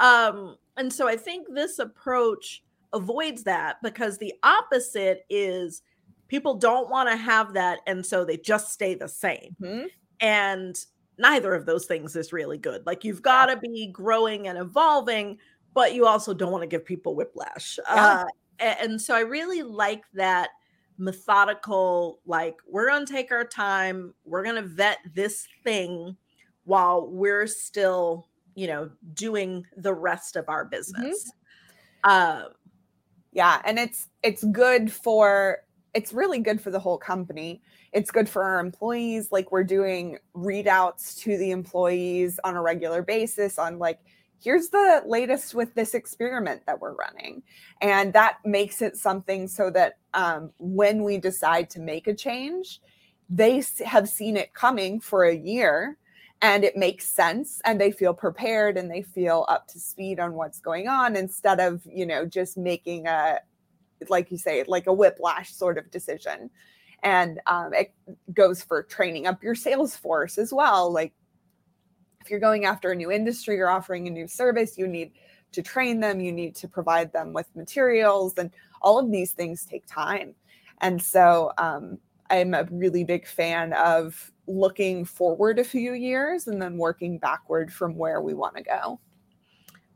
yeah. 0.00 0.26
um 0.28 0.56
and 0.76 0.92
so 0.92 1.08
i 1.08 1.16
think 1.16 1.46
this 1.54 1.78
approach 1.78 2.62
avoids 2.92 3.42
that 3.44 3.76
because 3.82 4.18
the 4.18 4.32
opposite 4.42 5.24
is 5.30 5.82
people 6.28 6.54
don't 6.54 6.90
want 6.90 7.08
to 7.08 7.16
have 7.16 7.52
that 7.52 7.80
and 7.86 8.04
so 8.04 8.24
they 8.24 8.36
just 8.36 8.72
stay 8.72 8.94
the 8.94 9.08
same 9.08 9.56
mm-hmm. 9.60 9.86
and 10.20 10.84
neither 11.18 11.54
of 11.54 11.66
those 11.66 11.86
things 11.86 12.16
is 12.16 12.32
really 12.32 12.58
good 12.58 12.84
like 12.86 13.04
you've 13.04 13.22
got 13.22 13.46
to 13.46 13.56
be 13.56 13.86
growing 13.88 14.48
and 14.48 14.58
evolving 14.58 15.38
but 15.74 15.94
you 15.94 16.06
also 16.06 16.34
don't 16.34 16.52
want 16.52 16.62
to 16.62 16.66
give 16.66 16.84
people 16.84 17.14
whiplash 17.14 17.78
yeah. 17.88 18.24
uh, 18.60 18.64
and 18.80 19.00
so 19.00 19.14
i 19.14 19.20
really 19.20 19.62
like 19.62 20.04
that 20.14 20.50
methodical 20.98 22.20
like 22.26 22.56
we're 22.68 22.88
going 22.88 23.04
to 23.04 23.12
take 23.12 23.32
our 23.32 23.44
time 23.44 24.14
we're 24.24 24.42
going 24.42 24.56
to 24.56 24.62
vet 24.62 24.98
this 25.14 25.46
thing 25.64 26.16
while 26.64 27.08
we're 27.08 27.46
still 27.46 28.28
you 28.54 28.66
know 28.66 28.90
doing 29.14 29.64
the 29.76 29.92
rest 29.92 30.36
of 30.36 30.48
our 30.48 30.64
business 30.64 31.32
mm-hmm. 32.04 32.10
uh, 32.10 32.48
yeah 33.32 33.60
and 33.64 33.78
it's 33.78 34.08
it's 34.22 34.44
good 34.44 34.92
for 34.92 35.60
it's 35.94 36.12
really 36.12 36.38
good 36.38 36.60
for 36.60 36.70
the 36.70 36.78
whole 36.78 36.98
company. 36.98 37.62
It's 37.92 38.10
good 38.10 38.28
for 38.28 38.42
our 38.42 38.60
employees. 38.60 39.30
Like 39.30 39.52
we're 39.52 39.64
doing 39.64 40.18
readouts 40.34 41.18
to 41.20 41.36
the 41.36 41.50
employees 41.50 42.40
on 42.44 42.56
a 42.56 42.62
regular 42.62 43.02
basis 43.02 43.58
on 43.58 43.78
like, 43.78 44.00
here's 44.42 44.68
the 44.68 45.02
latest 45.06 45.54
with 45.54 45.74
this 45.74 45.94
experiment 45.94 46.62
that 46.66 46.80
we're 46.80 46.94
running. 46.94 47.42
And 47.80 48.12
that 48.12 48.38
makes 48.44 48.82
it 48.82 48.96
something 48.96 49.48
so 49.48 49.70
that 49.70 49.98
um, 50.14 50.50
when 50.58 51.02
we 51.02 51.18
decide 51.18 51.70
to 51.70 51.80
make 51.80 52.06
a 52.06 52.14
change, 52.14 52.80
they 53.28 53.62
have 53.84 54.08
seen 54.08 54.36
it 54.36 54.52
coming 54.54 55.00
for 55.00 55.24
a 55.24 55.36
year 55.36 55.96
and 56.42 56.64
it 56.64 56.76
makes 56.76 57.06
sense 57.06 57.60
and 57.64 57.80
they 57.80 57.92
feel 57.92 58.12
prepared 58.12 58.76
and 58.76 58.90
they 58.90 59.02
feel 59.02 59.46
up 59.48 59.68
to 59.68 59.78
speed 59.78 60.18
on 60.18 60.34
what's 60.34 60.58
going 60.58 60.88
on 60.88 61.14
instead 61.14 61.60
of 61.60 61.80
you 61.86 62.04
know 62.04 62.26
just 62.26 62.58
making 62.58 63.06
a 63.06 63.38
like 64.10 64.30
you 64.30 64.38
say, 64.38 64.64
like 64.66 64.86
a 64.86 64.92
whiplash 64.92 65.52
sort 65.52 65.78
of 65.78 65.90
decision. 65.90 66.50
And 67.02 67.40
um, 67.46 67.74
it 67.74 67.92
goes 68.32 68.62
for 68.62 68.82
training 68.84 69.26
up 69.26 69.42
your 69.42 69.54
sales 69.54 69.96
force 69.96 70.38
as 70.38 70.52
well. 70.52 70.92
Like 70.92 71.12
if 72.22 72.30
you're 72.30 72.40
going 72.40 72.64
after 72.64 72.92
a 72.92 72.96
new 72.96 73.10
industry 73.10 73.60
or 73.60 73.68
offering 73.68 74.06
a 74.06 74.10
new 74.10 74.28
service, 74.28 74.78
you 74.78 74.86
need 74.86 75.12
to 75.52 75.62
train 75.62 76.00
them, 76.00 76.20
you 76.20 76.32
need 76.32 76.54
to 76.56 76.68
provide 76.68 77.12
them 77.12 77.32
with 77.32 77.46
materials, 77.54 78.34
and 78.38 78.50
all 78.80 78.98
of 78.98 79.10
these 79.10 79.32
things 79.32 79.66
take 79.66 79.84
time. 79.86 80.34
And 80.80 81.00
so 81.00 81.52
um, 81.58 81.98
I'm 82.30 82.54
a 82.54 82.66
really 82.70 83.04
big 83.04 83.26
fan 83.26 83.72
of 83.74 84.32
looking 84.46 85.04
forward 85.04 85.58
a 85.58 85.64
few 85.64 85.92
years 85.92 86.46
and 86.46 86.60
then 86.60 86.76
working 86.76 87.18
backward 87.18 87.72
from 87.72 87.96
where 87.96 88.20
we 88.20 88.34
want 88.34 88.56
to 88.56 88.62
go. 88.62 89.00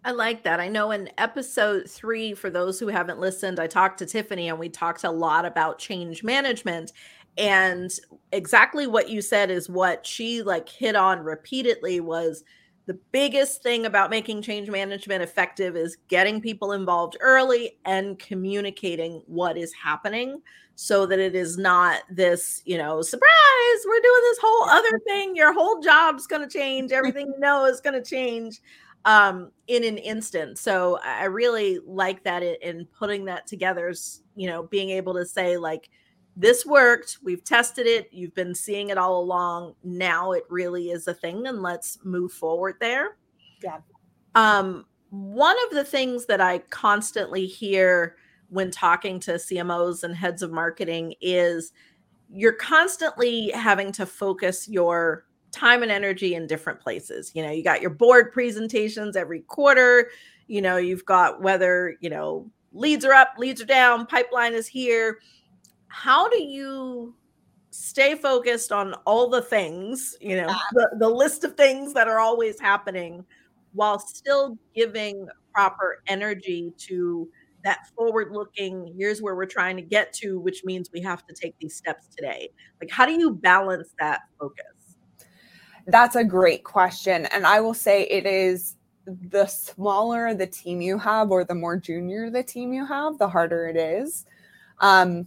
I 0.05 0.13
like 0.13 0.45
that. 0.45 0.61
I 0.61 0.69
know 0.69 0.93
in 0.93 1.11
episode 1.19 1.91
three, 1.91 2.33
for 2.33 2.49
those 2.49 2.79
who 2.79 2.87
haven't 2.87 3.19
listened, 3.19 3.59
I 3.59 3.67
talked 3.67 3.99
to 3.99 4.07
Tiffany 4.07 4.49
and 4.49 4.57
we 4.57 4.69
talked 4.69 5.03
a 5.03 5.11
lot 5.11 5.45
about 5.45 5.81
change 5.81 6.23
management. 6.23 6.93
And 7.39 7.91
exactly 8.33 8.87
what 8.87 9.11
you 9.11 9.21
said 9.21 9.51
is 9.51 9.69
what 9.69 10.07
she 10.07 10.43
like 10.43 10.69
hit 10.69 10.97
on 10.97 11.21
repeatedly 11.21 12.01
was 12.01 12.45
the 12.87 12.99
biggest 13.11 13.63
thing 13.63 13.85
about 13.85 14.11
making 14.11 14.43
change 14.43 14.71
management 14.71 15.23
effective 15.23 15.77
is 15.77 15.97
getting 16.09 16.41
people 16.41 16.73
involved 16.73 17.17
early 17.21 17.79
and 17.85 18.19
communicating 18.19 19.23
what 19.27 19.57
is 19.59 19.73
happening 19.73 20.41
so 20.77 21.05
that 21.07 21.19
it 21.19 21.35
is 21.35 21.59
not 21.59 22.03
this, 22.11 22.63
you 22.65 22.79
know, 22.79 23.03
surprise, 23.03 23.85
we're 23.87 24.01
doing 24.01 24.21
this 24.23 24.39
whole 24.41 24.71
other 24.71 25.01
thing. 25.07 25.35
Your 25.35 25.53
whole 25.53 25.81
job's 25.81 26.27
going 26.27 26.47
to 26.47 26.59
change. 26.59 26.93
Everything 26.93 27.27
you 27.27 27.41
know 27.41 27.65
is 27.65 27.81
going 27.81 28.01
to 28.01 28.09
change 28.09 28.61
um, 29.05 29.51
in 29.67 29.85
an 29.85 29.99
instant. 29.99 30.59
So 30.59 30.99
I 31.03 31.25
really 31.25 31.81
like 31.85 32.23
that 32.25 32.43
in 32.43 32.87
putting 32.99 33.25
that 33.25 33.47
together, 33.47 33.93
you 34.37 34.49
know, 34.49 34.65
being 34.65 34.91
able 34.91 35.15
to 35.15 35.25
say, 35.25 35.57
like, 35.57 35.89
this 36.37 36.67
worked, 36.67 37.19
we've 37.25 37.43
tested 37.43 37.87
it, 37.87 38.09
you've 38.13 38.35
been 38.35 38.55
seeing 38.55 38.91
it 38.91 38.99
all 38.99 39.21
along. 39.21 39.75
Now 39.83 40.33
it 40.33 40.45
really 40.51 40.91
is 40.91 41.09
a 41.09 41.15
thing, 41.15 41.47
and 41.47 41.63
let's 41.63 41.99
move 42.05 42.33
forward 42.33 42.77
there. 42.81 43.17
Yeah. 43.63 43.79
Um, 44.35 44.85
one 45.11 45.57
of 45.67 45.75
the 45.75 45.85
things 45.85 46.27
that 46.27 46.41
I 46.41 46.59
constantly 46.59 47.47
hear 47.47 48.17
when 48.49 48.71
talking 48.71 49.19
to 49.21 49.33
CMOs 49.33 50.05
and 50.05 50.15
heads 50.15 50.43
of 50.43 50.53
marketing 50.53 51.15
is 51.21 51.73
you're 52.31 52.53
constantly 52.53 53.51
having 53.51 53.91
to 53.93 54.05
focus 54.05 54.69
your 54.69 55.25
time 55.53 55.83
and 55.83 55.91
energy 55.91 56.35
in 56.35 56.47
different 56.47 56.81
places. 56.81 57.33
You 57.35 57.43
know, 57.43 57.51
you 57.51 57.65
got 57.65 57.81
your 57.81 57.91
board 57.91 58.33
presentations 58.33 59.17
every 59.17 59.41
quarter, 59.41 60.11
you 60.49 60.61
know, 60.61 60.77
you've 60.77 61.05
got 61.05 61.41
whether, 61.41 61.97
you 62.01 62.11
know, 62.11 62.51
leads 62.73 63.05
are 63.05 63.13
up, 63.13 63.35
leads 63.39 63.63
are 63.63 63.67
down, 63.67 64.07
pipeline 64.07 64.53
is 64.53 64.67
here. 64.67 65.19
How 65.97 66.29
do 66.29 66.43
you 66.43 67.15
stay 67.71 68.15
focused 68.15 68.71
on 68.71 68.93
all 69.07 69.31
the 69.31 69.41
things, 69.41 70.15
you 70.21 70.37
know, 70.37 70.55
the, 70.73 70.91
the 70.99 71.09
list 71.09 71.43
of 71.43 71.57
things 71.57 71.95
that 71.95 72.07
are 72.07 72.19
always 72.19 72.61
happening 72.61 73.25
while 73.73 73.99
still 73.99 74.59
giving 74.75 75.27
proper 75.55 76.03
energy 76.07 76.71
to 76.77 77.27
that 77.65 77.79
forward 77.97 78.29
looking 78.31 78.95
here's 78.99 79.23
where 79.23 79.35
we're 79.35 79.47
trying 79.47 79.75
to 79.75 79.83
get 79.83 80.13
to 80.13 80.39
which 80.39 80.65
means 80.65 80.91
we 80.93 81.01
have 81.01 81.27
to 81.27 81.35
take 81.35 81.55
these 81.61 81.75
steps 81.75 82.09
today. 82.15 82.51
Like 82.79 82.91
how 82.91 83.07
do 83.07 83.13
you 83.13 83.33
balance 83.33 83.89
that 83.99 84.21
focus? 84.39 84.97
That's 85.87 86.15
a 86.15 86.25
great 86.25 86.63
question 86.63 87.25
and 87.27 87.47
i 87.47 87.61
will 87.61 87.75
say 87.75 88.03
it 88.03 88.27
is 88.27 88.77
the 89.07 89.47
smaller 89.47 90.35
the 90.35 90.47
team 90.47 90.83
you 90.83 90.99
have 90.99 91.31
or 91.31 91.43
the 91.43 91.55
more 91.55 91.77
junior 91.79 92.29
the 92.29 92.43
team 92.43 92.73
you 92.75 92.85
have 92.85 93.19
the 93.19 93.29
harder 93.29 93.67
it 93.67 93.77
is. 93.77 94.27
Um, 94.81 95.27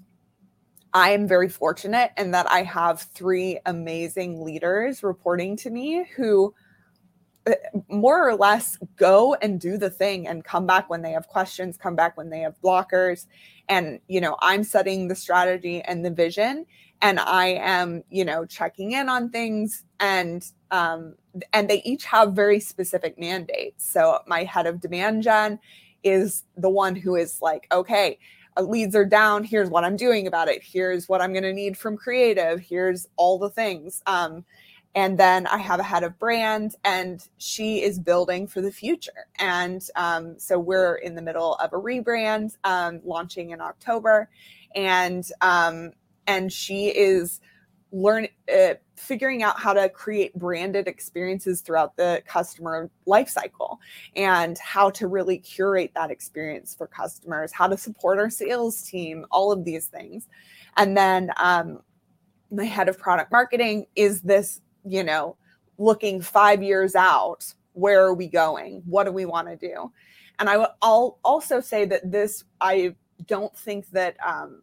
I 0.94 1.12
am 1.12 1.28
very 1.28 1.50
fortunate 1.50 2.12
in 2.18 2.32
that 2.32 2.50
I 2.50 2.64
have 2.64 3.02
three 3.02 3.60
amazing 3.66 4.44
leaders 4.44 5.04
reporting 5.04 5.56
to 5.58 5.70
me 5.70 6.06
who 6.16 6.54
uh, 7.48 7.54
more 7.88 8.28
or 8.28 8.36
less 8.36 8.78
go 8.96 9.36
and 9.36 9.60
do 9.60 9.78
the 9.78 9.90
thing 9.90 10.28
and 10.28 10.44
come 10.44 10.66
back 10.66 10.90
when 10.90 11.02
they 11.02 11.12
have 11.12 11.28
questions, 11.28 11.78
come 11.78 11.96
back 11.96 12.18
when 12.18 12.30
they 12.30 12.40
have 12.40 12.60
blockers. 12.62 13.28
And, 13.68 14.00
you 14.08 14.20
know, 14.20 14.36
I'm 14.42 14.64
setting 14.64 15.08
the 15.08 15.16
strategy 15.16 15.82
and 15.82 16.04
the 16.04 16.12
vision 16.12 16.66
and 17.02 17.20
I 17.20 17.48
am, 17.62 18.04
you 18.10 18.26
know, 18.26 18.46
checking 18.46 18.92
in 18.92 19.10
on 19.10 19.30
things 19.30 19.84
and 20.00 20.44
um 20.72 21.16
and 21.54 21.70
they 21.70 21.82
each 21.84 22.06
have 22.06 22.34
very 22.34 22.60
specific 22.60 23.20
mandates. 23.20 23.90
So 23.90 24.20
my 24.28 24.44
head 24.44 24.66
of 24.66 24.82
demand 24.82 25.24
gen 25.24 25.60
is 26.04 26.44
the 26.58 26.70
one 26.70 26.96
who 26.96 27.16
is 27.16 27.42
like, 27.42 27.68
okay, 27.72 28.18
leads 28.62 28.96
are 28.96 29.06
down 29.06 29.44
here's 29.44 29.70
what 29.70 29.84
i'm 29.84 29.96
doing 29.96 30.28
about 30.28 30.48
it 30.48 30.62
here's 30.64 31.08
what 31.08 31.22
i'm 31.22 31.32
going 31.32 31.44
to 31.44 31.54
need 31.54 31.78
from 31.78 31.96
creative 31.96 32.60
here's 32.60 33.08
all 33.16 33.38
the 33.38 33.50
things 33.50 34.02
um, 34.06 34.44
and 34.96 35.18
then 35.18 35.48
i 35.48 35.58
have 35.58 35.80
a 35.80 35.84
head 35.84 36.04
of 36.04 36.18
brand 36.20 36.76
and 36.84 37.28
she 37.38 37.82
is 37.82 38.00
building 38.00 38.48
for 38.48 38.62
the 38.62 38.72
future. 38.72 39.28
And 39.38 39.82
um, 39.96 40.38
so 40.40 40.60
we're 40.60 40.96
in 40.96 41.16
the 41.16 41.22
middle 41.22 41.56
of 41.56 41.74
a 41.74 41.78
rebrand 41.78 42.58
um, 42.64 43.02
launching 43.04 43.52
in 43.52 43.62
october 43.62 44.30
and 44.76 45.26
um, 45.42 45.92
and 46.28 46.52
she 46.52 46.88
is 46.88 47.42
learn 47.92 48.28
uh, 48.54 48.76
figuring 48.96 49.42
out 49.42 49.60
how 49.60 49.74
to 49.74 49.90
create 49.90 50.34
branded 50.36 50.88
experiences 50.88 51.62
throughout 51.62 51.96
the 51.98 52.22
customer 52.28 52.90
lifecycle 53.08 53.78
and 54.16 54.58
how 54.60 54.90
to 54.92 55.08
really 55.08 55.38
curate 55.38 55.92
that 55.96 56.12
experience 56.12 56.76
for 56.76 56.86
customers 56.86 57.52
how 57.52 57.68
to 57.68 57.78
support 57.78 58.20
our 58.20 58.30
sales 58.30 58.84
team 58.84 59.26
all 59.32 59.52
of 59.52 59.66
these 59.66 59.88
things. 59.88 60.28
And 60.78 60.96
then 60.96 61.32
um, 61.38 61.80
my 62.52 62.66
head 62.66 62.90
of 62.90 62.98
product 62.98 63.32
marketing 63.32 63.86
is 63.96 64.22
this 64.22 64.62
you 64.86 65.04
know 65.04 65.36
looking 65.78 66.22
five 66.22 66.62
years 66.62 66.96
out 66.96 67.54
where 67.74 68.04
are 68.04 68.14
we 68.14 68.28
going? 68.28 68.82
What 68.86 69.06
do 69.06 69.12
we 69.12 69.26
want 69.26 69.48
to 69.48 69.56
do? 69.56 69.92
And 70.38 70.50
I 70.50 70.58
will 70.58 71.18
also 71.24 71.60
say 71.60 71.86
that 71.86 72.12
this 72.12 72.44
i 72.62 72.96
don't 73.26 73.56
think 73.58 73.90
that 73.92 74.16
um, 74.26 74.62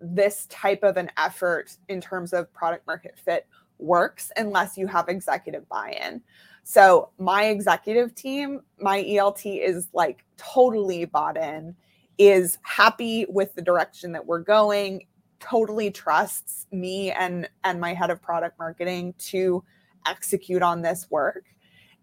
this 0.00 0.46
type 0.46 0.82
of 0.82 0.96
an 0.96 1.10
effort 1.16 1.76
in 1.88 2.00
terms 2.00 2.32
of 2.32 2.52
product 2.52 2.86
market 2.86 3.18
fit 3.18 3.46
works 3.78 4.30
unless 4.36 4.76
you 4.76 4.86
have 4.86 5.08
executive 5.08 5.68
buy-in. 5.68 6.22
So 6.62 7.10
my 7.18 7.46
executive 7.46 8.14
team, 8.14 8.60
my 8.78 9.02
ELT 9.02 9.44
is 9.44 9.88
like 9.92 10.24
totally 10.36 11.04
bought 11.04 11.36
in, 11.36 11.74
is 12.18 12.58
happy 12.62 13.26
with 13.28 13.54
the 13.54 13.62
direction 13.62 14.12
that 14.12 14.26
we're 14.26 14.42
going, 14.42 15.06
totally 15.40 15.90
trusts 15.90 16.66
me 16.70 17.10
and 17.10 17.48
and 17.64 17.80
my 17.80 17.94
head 17.94 18.10
of 18.10 18.20
product 18.20 18.58
marketing 18.58 19.14
to 19.18 19.64
execute 20.06 20.62
on 20.62 20.82
this 20.82 21.10
work. 21.10 21.44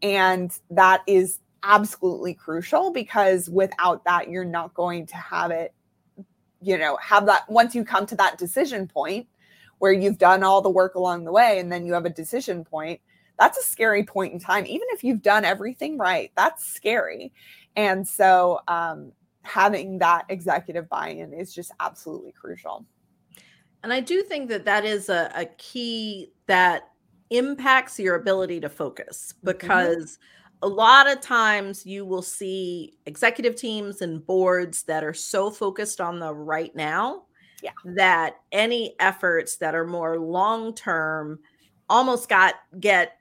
And 0.01 0.51
that 0.71 1.01
is 1.07 1.39
absolutely 1.63 2.33
crucial 2.33 2.91
because 2.91 3.49
without 3.49 4.03
that 4.05 4.29
you're 4.29 4.45
not 4.45 4.73
going 4.73 5.05
to 5.07 5.17
have 5.17 5.51
it 5.51 5.73
you 6.61 6.77
know 6.77 6.97
have 6.97 7.25
that 7.25 7.49
once 7.49 7.75
you 7.75 7.83
come 7.83 8.05
to 8.05 8.15
that 8.15 8.37
decision 8.37 8.87
point 8.87 9.27
where 9.79 9.91
you've 9.91 10.17
done 10.17 10.43
all 10.43 10.61
the 10.61 10.69
work 10.69 10.95
along 10.95 11.23
the 11.23 11.31
way 11.31 11.59
and 11.59 11.71
then 11.71 11.85
you 11.85 11.93
have 11.93 12.05
a 12.05 12.09
decision 12.09 12.63
point 12.63 12.99
that's 13.39 13.57
a 13.57 13.63
scary 13.63 14.03
point 14.03 14.33
in 14.33 14.39
time. 14.39 14.65
Even 14.65 14.87
if 14.93 15.03
you've 15.03 15.21
done 15.21 15.45
everything 15.45 15.97
right 15.97 16.31
that's 16.35 16.65
scary. 16.65 17.31
And 17.75 18.07
so 18.07 18.61
um, 18.67 19.11
having 19.43 19.99
that 19.99 20.25
executive 20.29 20.89
buy-in 20.89 21.33
is 21.33 21.53
just 21.53 21.71
absolutely 21.79 22.31
crucial. 22.31 22.85
And 23.83 23.93
i 23.93 23.99
do 23.99 24.23
think 24.23 24.49
that 24.49 24.65
that 24.65 24.83
is 24.83 25.07
a, 25.07 25.31
a 25.35 25.45
key 25.57 26.31
that 26.47 26.89
impacts 27.29 27.99
your 27.99 28.15
ability 28.15 28.59
to 28.61 28.69
focus 28.69 29.33
mm-hmm. 29.33 29.45
because 29.51 30.13
mm-hmm 30.13 30.23
a 30.61 30.67
lot 30.67 31.09
of 31.09 31.21
times 31.21 31.85
you 31.85 32.05
will 32.05 32.21
see 32.21 32.93
executive 33.05 33.55
teams 33.55 34.01
and 34.01 34.25
boards 34.25 34.83
that 34.83 35.03
are 35.03 35.13
so 35.13 35.51
focused 35.51 36.01
on 36.01 36.19
the 36.19 36.33
right 36.33 36.75
now 36.75 37.23
yeah. 37.61 37.71
that 37.95 38.37
any 38.51 38.95
efforts 38.99 39.57
that 39.57 39.75
are 39.75 39.85
more 39.85 40.19
long 40.19 40.73
term 40.73 41.39
almost 41.89 42.27
got 42.29 42.55
get 42.79 43.17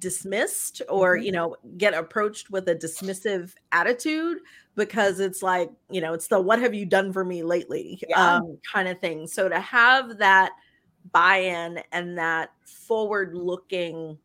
dismissed 0.00 0.82
or 0.88 1.16
mm-hmm. 1.16 1.24
you 1.24 1.32
know 1.32 1.56
get 1.78 1.94
approached 1.94 2.50
with 2.50 2.68
a 2.68 2.74
dismissive 2.74 3.54
attitude 3.72 4.38
because 4.74 5.18
it's 5.18 5.42
like 5.42 5.70
you 5.90 6.00
know 6.00 6.12
it's 6.12 6.28
the 6.28 6.38
what 6.38 6.58
have 6.58 6.74
you 6.74 6.84
done 6.84 7.12
for 7.12 7.24
me 7.24 7.42
lately 7.42 7.98
yeah. 8.08 8.36
um, 8.36 8.58
kind 8.70 8.86
of 8.86 8.98
thing 9.00 9.26
so 9.26 9.48
to 9.48 9.58
have 9.58 10.18
that 10.18 10.52
buy-in 11.12 11.80
and 11.92 12.18
that 12.18 12.50
forward 12.66 13.34
looking 13.34 14.18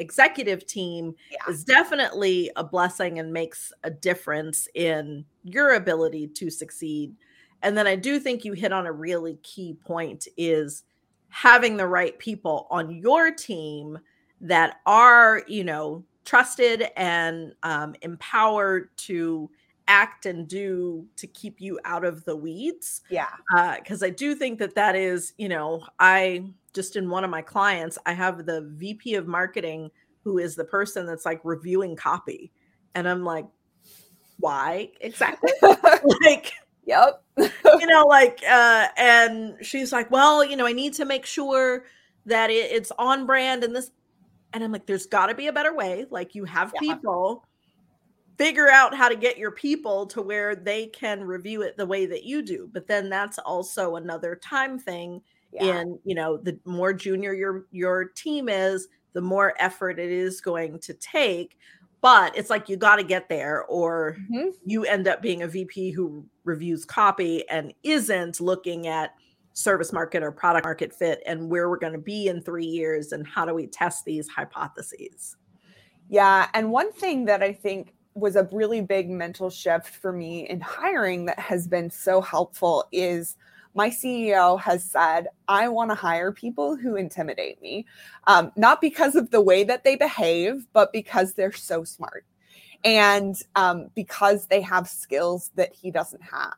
executive 0.00 0.66
team 0.66 1.14
yeah. 1.30 1.52
is 1.52 1.62
definitely 1.62 2.50
a 2.56 2.64
blessing 2.64 3.18
and 3.18 3.32
makes 3.32 3.72
a 3.84 3.90
difference 3.90 4.66
in 4.74 5.24
your 5.44 5.74
ability 5.74 6.26
to 6.28 6.50
succeed. 6.50 7.14
And 7.62 7.76
then 7.76 7.86
I 7.86 7.96
do 7.96 8.18
think 8.18 8.44
you 8.44 8.54
hit 8.54 8.72
on 8.72 8.86
a 8.86 8.92
really 8.92 9.38
key 9.42 9.74
point 9.74 10.26
is 10.36 10.84
having 11.28 11.76
the 11.76 11.86
right 11.86 12.18
people 12.18 12.66
on 12.70 12.90
your 12.90 13.30
team 13.30 13.98
that 14.40 14.80
are, 14.86 15.42
you 15.46 15.62
know, 15.62 16.04
trusted 16.24 16.88
and 16.96 17.54
um, 17.62 17.94
empowered 18.02 18.88
to 18.96 19.50
act 19.88 20.24
and 20.24 20.48
do 20.48 21.06
to 21.16 21.26
keep 21.26 21.60
you 21.60 21.78
out 21.84 22.04
of 22.04 22.24
the 22.24 22.36
weeds. 22.36 23.02
Yeah. 23.10 23.28
Because 23.76 24.02
uh, 24.02 24.06
I 24.06 24.10
do 24.10 24.34
think 24.34 24.58
that 24.60 24.74
that 24.76 24.96
is, 24.96 25.34
you 25.36 25.48
know, 25.48 25.84
I 25.98 26.44
just 26.74 26.96
in 26.96 27.08
one 27.10 27.24
of 27.24 27.30
my 27.30 27.42
clients, 27.42 27.98
I 28.06 28.12
have 28.12 28.46
the 28.46 28.70
VP 28.74 29.14
of 29.14 29.26
marketing 29.26 29.90
who 30.22 30.38
is 30.38 30.54
the 30.54 30.64
person 30.64 31.06
that's 31.06 31.24
like 31.24 31.40
reviewing 31.44 31.96
copy. 31.96 32.52
And 32.94 33.08
I'm 33.08 33.24
like, 33.24 33.46
why 34.38 34.90
exactly? 35.00 35.52
like, 35.62 36.52
yep. 36.84 37.22
you 37.38 37.86
know, 37.86 38.04
like, 38.06 38.40
uh, 38.48 38.88
and 38.96 39.56
she's 39.62 39.92
like, 39.92 40.10
well, 40.10 40.44
you 40.44 40.56
know, 40.56 40.66
I 40.66 40.72
need 40.72 40.94
to 40.94 41.04
make 41.04 41.26
sure 41.26 41.84
that 42.26 42.50
it, 42.50 42.70
it's 42.70 42.92
on 42.98 43.26
brand 43.26 43.64
and 43.64 43.74
this. 43.74 43.90
And 44.52 44.64
I'm 44.64 44.72
like, 44.72 44.86
there's 44.86 45.06
got 45.06 45.26
to 45.26 45.34
be 45.34 45.46
a 45.46 45.52
better 45.52 45.74
way. 45.74 46.06
Like, 46.10 46.34
you 46.34 46.44
have 46.44 46.72
yeah. 46.74 46.80
people 46.80 47.44
figure 48.36 48.70
out 48.70 48.94
how 48.94 49.06
to 49.06 49.16
get 49.16 49.36
your 49.36 49.50
people 49.50 50.06
to 50.06 50.22
where 50.22 50.56
they 50.56 50.86
can 50.86 51.22
review 51.22 51.60
it 51.60 51.76
the 51.76 51.84
way 51.84 52.06
that 52.06 52.24
you 52.24 52.40
do 52.40 52.70
but 52.72 52.86
then 52.86 53.10
that's 53.10 53.38
also 53.40 53.96
another 53.96 54.34
time 54.34 54.78
thing 54.78 55.20
yeah. 55.52 55.80
in 55.80 55.98
you 56.04 56.14
know 56.14 56.36
the 56.36 56.58
more 56.64 56.92
junior 56.92 57.32
your 57.32 57.66
your 57.70 58.04
team 58.04 58.48
is 58.48 58.88
the 59.12 59.20
more 59.20 59.54
effort 59.58 59.98
it 59.98 60.10
is 60.10 60.40
going 60.40 60.78
to 60.78 60.94
take 60.94 61.58
but 62.00 62.36
it's 62.36 62.50
like 62.50 62.68
you 62.68 62.76
got 62.76 62.96
to 62.96 63.02
get 63.02 63.28
there 63.28 63.64
or 63.64 64.16
mm-hmm. 64.30 64.48
you 64.64 64.84
end 64.84 65.08
up 65.08 65.20
being 65.22 65.42
a 65.42 65.48
vp 65.48 65.90
who 65.90 66.24
reviews 66.44 66.84
copy 66.84 67.48
and 67.48 67.72
isn't 67.82 68.40
looking 68.40 68.86
at 68.86 69.14
service 69.52 69.92
market 69.92 70.22
or 70.22 70.30
product 70.30 70.64
market 70.64 70.94
fit 70.94 71.22
and 71.26 71.50
where 71.50 71.68
we're 71.68 71.78
going 71.78 71.92
to 71.92 71.98
be 71.98 72.28
in 72.28 72.40
three 72.40 72.64
years 72.64 73.12
and 73.12 73.26
how 73.26 73.44
do 73.44 73.52
we 73.52 73.66
test 73.66 74.04
these 74.04 74.28
hypotheses 74.28 75.36
yeah 76.08 76.48
and 76.54 76.70
one 76.70 76.92
thing 76.92 77.24
that 77.24 77.42
i 77.42 77.52
think 77.52 77.94
was 78.14 78.36
a 78.36 78.48
really 78.52 78.80
big 78.80 79.08
mental 79.08 79.50
shift 79.50 79.88
for 79.88 80.12
me 80.12 80.48
in 80.48 80.60
hiring 80.60 81.26
that 81.26 81.38
has 81.38 81.66
been 81.66 81.90
so 81.90 82.20
helpful 82.20 82.84
is 82.92 83.36
my 83.74 83.88
CEO 83.88 84.60
has 84.60 84.84
said, 84.84 85.28
I 85.48 85.68
want 85.68 85.90
to 85.90 85.94
hire 85.94 86.32
people 86.32 86.76
who 86.76 86.96
intimidate 86.96 87.60
me, 87.62 87.86
um, 88.26 88.52
not 88.56 88.80
because 88.80 89.14
of 89.14 89.30
the 89.30 89.40
way 89.40 89.64
that 89.64 89.84
they 89.84 89.96
behave, 89.96 90.66
but 90.72 90.92
because 90.92 91.34
they're 91.34 91.52
so 91.52 91.84
smart 91.84 92.24
and 92.84 93.36
um, 93.56 93.90
because 93.94 94.46
they 94.46 94.60
have 94.60 94.88
skills 94.88 95.50
that 95.54 95.72
he 95.72 95.90
doesn't 95.90 96.22
have. 96.22 96.54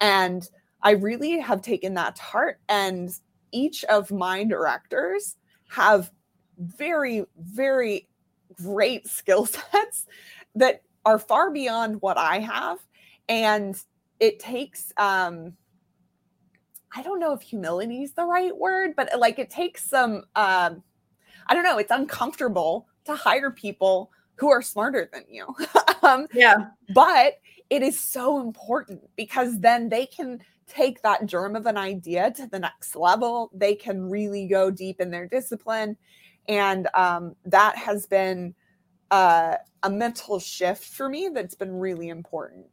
And 0.00 0.48
I 0.82 0.92
really 0.92 1.38
have 1.38 1.62
taken 1.62 1.94
that 1.94 2.16
to 2.16 2.22
heart. 2.22 2.60
And 2.68 3.10
each 3.52 3.84
of 3.84 4.10
my 4.10 4.44
directors 4.44 5.36
have 5.68 6.10
very, 6.58 7.24
very 7.38 8.08
great 8.54 9.08
skill 9.08 9.46
sets 9.72 10.06
that 10.54 10.82
are 11.04 11.18
far 11.18 11.50
beyond 11.50 12.02
what 12.02 12.18
I 12.18 12.40
have. 12.40 12.78
And 13.28 13.76
it 14.20 14.38
takes 14.38 14.92
um 14.98 15.54
I 16.94 17.02
don't 17.02 17.20
know 17.20 17.32
if 17.32 17.42
humility 17.42 18.02
is 18.02 18.12
the 18.12 18.24
right 18.24 18.56
word, 18.56 18.94
but 18.96 19.10
like 19.18 19.38
it 19.38 19.50
takes 19.50 19.84
some 19.88 20.24
um 20.36 20.82
I 21.46 21.54
don't 21.54 21.64
know, 21.64 21.78
it's 21.78 21.90
uncomfortable 21.90 22.86
to 23.04 23.14
hire 23.14 23.50
people 23.50 24.10
who 24.36 24.50
are 24.50 24.62
smarter 24.62 25.08
than 25.12 25.24
you. 25.28 25.46
um, 26.02 26.26
yeah. 26.32 26.68
But 26.94 27.34
it 27.70 27.82
is 27.82 27.98
so 27.98 28.40
important 28.40 29.02
because 29.16 29.58
then 29.60 29.88
they 29.88 30.06
can 30.06 30.40
take 30.68 31.02
that 31.02 31.26
germ 31.26 31.56
of 31.56 31.66
an 31.66 31.76
idea 31.76 32.30
to 32.32 32.46
the 32.46 32.58
next 32.58 32.96
level. 32.96 33.50
They 33.54 33.74
can 33.74 34.08
really 34.08 34.46
go 34.46 34.70
deep 34.70 35.00
in 35.00 35.10
their 35.10 35.26
discipline. 35.26 35.96
And 36.48 36.88
um, 36.94 37.36
that 37.44 37.76
has 37.76 38.06
been 38.06 38.54
uh, 39.10 39.56
a 39.82 39.90
mental 39.90 40.38
shift 40.38 40.84
for 40.84 41.08
me 41.08 41.30
that's 41.32 41.54
been 41.54 41.72
really 41.72 42.08
important. 42.08 42.66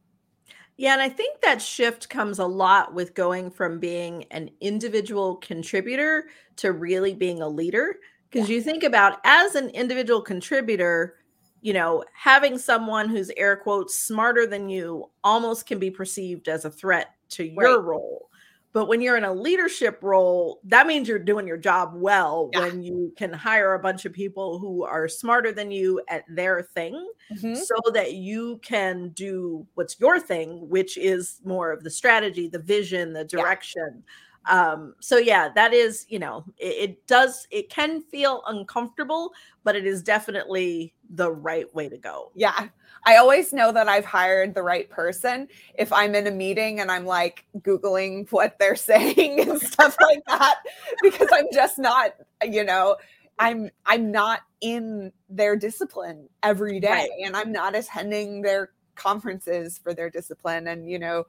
Yeah, 0.80 0.94
and 0.94 1.02
I 1.02 1.10
think 1.10 1.42
that 1.42 1.62
shift 1.62 2.08
comes 2.10 2.39
a 2.39 2.46
lot 2.46 2.94
with 2.94 3.13
going 3.13 3.52
from 3.52 3.82
being 3.82 4.24
an 4.32 4.50
individual 4.62 5.36
contributor 5.36 6.30
to 6.56 6.72
really 6.72 7.13
being 7.13 7.42
a 7.42 7.50
leader. 7.50 7.98
Because 8.32 8.48
yeah. 8.48 8.56
you 8.56 8.62
think 8.62 8.84
about 8.84 9.20
as 9.26 9.56
an 9.56 9.72
individual 9.72 10.22
contributor, 10.22 11.18
you 11.60 11.74
know, 11.74 12.06
having 12.13 12.58
someone 12.58 13.10
who's 13.10 13.30
air 13.36 13.58
quotes 13.58 14.00
smarter 14.00 14.48
than 14.48 14.70
you 14.70 15.10
almost 15.22 15.65
can 15.65 15.80
be 15.80 15.92
perceived 15.92 16.48
as 16.48 16.63
a 16.63 16.72
threat 16.72 17.08
to 17.32 17.44
your 17.44 17.82
role. 17.82 18.29
But 18.71 18.88
when 18.88 19.01
you're 19.01 19.17
in 19.17 19.23
a 19.23 19.34
leadership 19.34 19.99
role, 20.01 20.60
that 20.65 20.86
means 20.86 21.08
you're 21.08 21.17
doing 21.17 21.47
your 21.47 21.58
job 21.58 21.91
well 21.95 22.49
yeah. 22.53 22.62
when 22.62 22.84
you 22.84 23.12
can 23.17 23.34
hire 23.34 23.73
a 23.73 23.79
bunch 23.79 24.05
of 24.05 24.13
people 24.13 24.60
who 24.60 24.84
are 24.84 25.08
smarter 25.08 25.51
than 25.51 25.71
you 25.71 26.01
at 26.08 26.23
their 26.29 26.62
thing 26.62 26.93
mm-hmm. 27.34 27.55
so 27.55 27.75
that 27.93 28.13
you 28.13 28.60
can 28.63 29.10
do 29.10 29.65
what's 29.73 29.99
your 29.99 30.19
thing, 30.19 30.69
which 30.69 30.97
is 30.97 31.41
more 31.43 31.71
of 31.71 31.84
the 31.84 31.89
strategy, 31.89 32.47
the 32.47 32.60
vision, 32.60 33.13
the 33.13 33.25
direction. 33.25 33.88
Yeah 33.95 34.13
um 34.49 34.95
so 34.99 35.17
yeah 35.17 35.49
that 35.53 35.73
is 35.73 36.05
you 36.10 36.17
know 36.17 36.43
it, 36.58 36.89
it, 36.89 37.08
does 37.08 37.47
it 37.51 37.69
can 37.69 38.01
feel 38.01 38.41
uncomfortable 38.47 39.32
but 39.63 39.75
it 39.75 39.86
is 39.86 40.01
definitely 40.01 40.93
the 41.10 41.32
right 41.32 41.74
way 41.74 41.89
to 41.89 41.98
go. 41.98 42.32
Yeah. 42.36 42.67
I 43.06 43.15
always 43.15 43.54
know 43.54 43.72
that 43.72 43.88
i've 43.88 44.04
hired 44.04 44.54
the 44.54 44.62
right 44.62 44.89
person 44.89 45.48
if 45.76 45.93
i'm 45.93 46.15
in 46.15 46.28
a 46.28 46.32
meeting 46.32 46.82
and 46.82 46.91
i'm 46.91 47.06
like 47.06 47.45
googling 47.60 48.30
what 48.30 48.60
they're 48.60 48.76
saying 48.91 49.39
and 49.39 49.60
stuff 49.62 49.95
like 50.02 50.22
that 50.28 50.58
because 51.02 51.30
i'm 51.32 51.48
just 51.54 51.80
not 51.80 52.12
you 52.43 52.65
know 52.65 52.98
i'm 53.39 53.69
i'm 53.86 54.12
not 54.12 54.41
in 54.60 55.13
their 55.30 55.56
discipline 55.56 56.28
every 56.43 56.82
day 56.82 56.89
right. 56.89 57.10
and 57.26 57.38
i'm 57.38 57.54
not 57.54 57.74
attending 57.74 58.41
their 58.41 58.72
conferences 58.95 59.78
for 59.78 59.93
their 59.93 60.10
discipline 60.10 60.67
and 60.67 60.89
you 60.89 61.00
know 61.00 61.24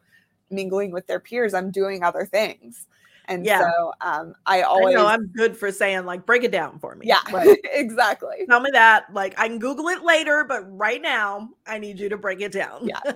mingling 0.50 0.90
with 0.90 1.06
their 1.06 1.20
peers. 1.20 1.54
I'm 1.54 1.70
doing 1.70 2.02
other 2.02 2.26
things 2.26 2.86
and 3.30 3.46
yeah. 3.46 3.60
so 3.60 3.92
um, 4.00 4.34
I 4.44 4.62
always 4.62 4.96
I 4.96 4.98
know 4.98 5.06
I'm 5.06 5.28
good 5.28 5.56
for 5.56 5.70
saying 5.70 6.04
like 6.04 6.26
break 6.26 6.42
it 6.42 6.50
down 6.50 6.78
for 6.80 6.94
me. 6.96 7.06
Yeah, 7.06 7.20
like, 7.32 7.60
exactly. 7.72 8.44
Tell 8.48 8.60
me 8.60 8.70
that. 8.72 9.04
Like 9.14 9.38
I 9.38 9.46
can 9.46 9.58
Google 9.58 9.88
it 9.88 10.02
later, 10.02 10.44
but 10.46 10.64
right 10.66 11.00
now 11.00 11.48
I 11.66 11.78
need 11.78 11.98
you 11.98 12.08
to 12.08 12.18
break 12.18 12.40
it 12.40 12.52
down. 12.52 12.88
Yeah. 12.88 13.12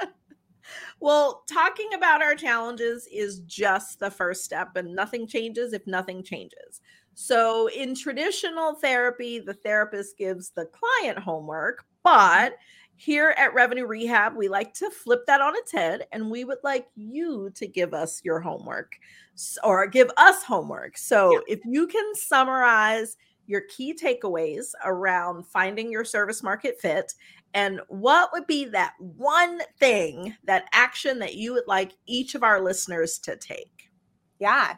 well, 1.00 1.44
talking 1.46 1.90
about 1.94 2.22
our 2.22 2.34
challenges 2.34 3.06
is 3.12 3.40
just 3.40 4.00
the 4.00 4.10
first 4.10 4.44
step, 4.44 4.76
and 4.76 4.94
nothing 4.94 5.26
changes 5.26 5.74
if 5.74 5.86
nothing 5.86 6.22
changes. 6.22 6.80
So, 7.14 7.68
in 7.68 7.94
traditional 7.94 8.74
therapy, 8.74 9.38
the 9.38 9.54
therapist 9.54 10.16
gives 10.16 10.50
the 10.50 10.66
client 10.66 11.18
homework, 11.18 11.84
but 12.02 12.56
here 12.96 13.34
at 13.36 13.54
Revenue 13.54 13.86
Rehab, 13.86 14.36
we 14.36 14.48
like 14.48 14.72
to 14.74 14.90
flip 14.90 15.26
that 15.26 15.40
on 15.40 15.56
its 15.56 15.72
head 15.72 16.06
and 16.12 16.30
we 16.30 16.44
would 16.44 16.58
like 16.62 16.86
you 16.94 17.50
to 17.54 17.66
give 17.66 17.92
us 17.92 18.20
your 18.24 18.40
homework 18.40 18.96
or 19.62 19.86
give 19.86 20.10
us 20.16 20.42
homework. 20.42 20.96
So 20.96 21.32
yeah. 21.32 21.56
if 21.56 21.60
you 21.64 21.86
can 21.86 22.14
summarize 22.14 23.16
your 23.46 23.62
key 23.62 23.94
takeaways 23.94 24.72
around 24.84 25.46
finding 25.46 25.90
your 25.90 26.04
service 26.04 26.42
market 26.42 26.80
fit 26.80 27.12
and 27.52 27.80
what 27.88 28.30
would 28.32 28.46
be 28.46 28.64
that 28.66 28.94
one 28.98 29.60
thing, 29.78 30.34
that 30.44 30.66
action 30.72 31.20
that 31.20 31.34
you 31.34 31.52
would 31.52 31.68
like 31.68 31.92
each 32.06 32.34
of 32.34 32.42
our 32.42 32.60
listeners 32.60 33.18
to 33.20 33.36
take? 33.36 33.90
Yeah. 34.40 34.74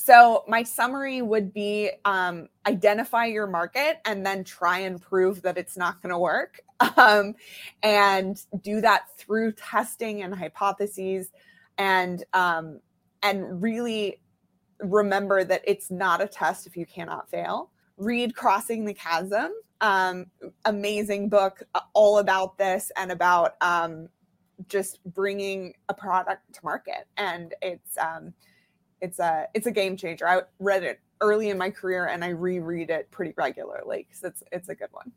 So, 0.00 0.44
my 0.46 0.62
summary 0.62 1.22
would 1.22 1.52
be 1.52 1.90
um, 2.04 2.48
identify 2.68 3.24
your 3.24 3.48
market 3.48 3.98
and 4.04 4.24
then 4.24 4.44
try 4.44 4.78
and 4.78 5.02
prove 5.02 5.42
that 5.42 5.58
it's 5.58 5.76
not 5.76 6.00
going 6.00 6.12
to 6.12 6.18
work. 6.18 6.60
Um, 6.96 7.34
and 7.82 8.40
do 8.62 8.80
that 8.80 9.06
through 9.16 9.52
testing 9.52 10.22
and 10.22 10.32
hypotheses 10.32 11.32
and 11.76 12.22
um, 12.32 12.78
and 13.24 13.60
really 13.60 14.20
remember 14.78 15.42
that 15.42 15.62
it's 15.66 15.90
not 15.90 16.20
a 16.20 16.28
test 16.28 16.68
if 16.68 16.76
you 16.76 16.86
cannot 16.86 17.28
fail. 17.28 17.70
Read 17.96 18.36
Crossing 18.36 18.84
the 18.84 18.94
Chasm, 18.94 19.50
um, 19.80 20.26
amazing 20.66 21.28
book 21.28 21.64
uh, 21.74 21.80
all 21.94 22.18
about 22.18 22.56
this 22.58 22.92
and 22.96 23.10
about 23.10 23.56
um, 23.60 24.08
just 24.68 25.02
bringing 25.04 25.74
a 25.88 25.94
product 25.94 26.52
to 26.54 26.60
market. 26.62 27.08
And 27.16 27.54
it's 27.60 27.98
um, 27.98 28.32
it's 29.00 29.18
a 29.18 29.46
it's 29.54 29.66
a 29.66 29.70
game 29.70 29.96
changer. 29.96 30.28
I 30.28 30.42
read 30.58 30.82
it 30.82 31.00
early 31.20 31.50
in 31.50 31.58
my 31.58 31.70
career 31.70 32.06
and 32.06 32.24
I 32.24 32.28
reread 32.28 32.90
it 32.90 33.10
pretty 33.10 33.34
regularly 33.36 34.06
because 34.08 34.24
it's 34.24 34.42
it's 34.52 34.68
a 34.68 34.74
good 34.74 34.90
one. 34.92 35.12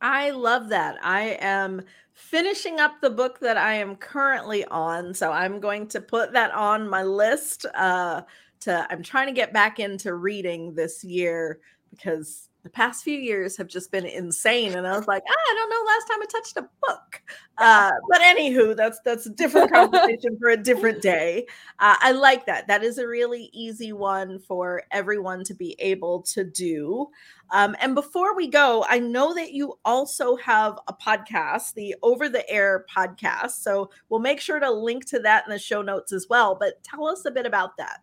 I 0.00 0.30
love 0.30 0.68
that. 0.70 0.96
I 1.02 1.38
am 1.40 1.82
finishing 2.12 2.80
up 2.80 3.00
the 3.00 3.10
book 3.10 3.38
that 3.40 3.56
I 3.56 3.74
am 3.74 3.94
currently 3.96 4.64
on. 4.64 5.14
So 5.14 5.30
I'm 5.30 5.60
going 5.60 5.86
to 5.88 6.00
put 6.00 6.32
that 6.32 6.52
on 6.52 6.88
my 6.88 7.04
list. 7.04 7.66
Uh, 7.74 8.22
to 8.60 8.86
I'm 8.90 9.02
trying 9.02 9.26
to 9.26 9.32
get 9.32 9.52
back 9.52 9.78
into 9.78 10.14
reading 10.14 10.74
this 10.74 11.04
year 11.04 11.60
because 11.90 12.48
the 12.62 12.70
past 12.70 13.02
few 13.02 13.18
years 13.18 13.56
have 13.56 13.66
just 13.66 13.90
been 13.90 14.06
insane. 14.06 14.74
And 14.74 14.86
I 14.86 14.96
was 14.96 15.06
like, 15.06 15.22
ah, 15.28 15.32
I 15.32 15.54
don't 15.54 15.70
know 15.70 15.82
last 15.86 16.06
time 16.06 16.22
I 16.22 16.26
touched 16.26 16.56
a 16.56 16.68
book. 16.86 17.22
Uh, 17.58 17.90
but 18.08 18.20
anywho, 18.20 18.76
that's 18.76 19.00
that's 19.04 19.26
a 19.26 19.30
different 19.30 19.72
conversation 19.72 20.38
for 20.38 20.50
a 20.50 20.56
different 20.56 21.02
day. 21.02 21.46
Uh, 21.78 21.96
I 22.00 22.12
like 22.12 22.46
that. 22.46 22.68
That 22.68 22.82
is 22.82 22.98
a 22.98 23.06
really 23.06 23.50
easy 23.52 23.92
one 23.92 24.38
for 24.38 24.82
everyone 24.90 25.44
to 25.44 25.54
be 25.54 25.76
able 25.78 26.22
to 26.22 26.44
do. 26.44 27.08
Um, 27.50 27.76
and 27.80 27.94
before 27.94 28.34
we 28.34 28.48
go, 28.48 28.84
I 28.88 28.98
know 28.98 29.34
that 29.34 29.52
you 29.52 29.74
also 29.84 30.36
have 30.36 30.78
a 30.88 30.94
podcast, 30.94 31.74
the 31.74 31.94
Over 32.02 32.28
the 32.28 32.48
Air 32.48 32.86
podcast. 32.94 33.62
So 33.62 33.90
we'll 34.08 34.20
make 34.20 34.40
sure 34.40 34.58
to 34.58 34.70
link 34.70 35.04
to 35.06 35.18
that 35.20 35.44
in 35.46 35.52
the 35.52 35.58
show 35.58 35.82
notes 35.82 36.12
as 36.12 36.26
well. 36.30 36.56
But 36.58 36.82
tell 36.82 37.06
us 37.06 37.24
a 37.26 37.30
bit 37.30 37.44
about 37.44 37.76
that. 37.76 38.00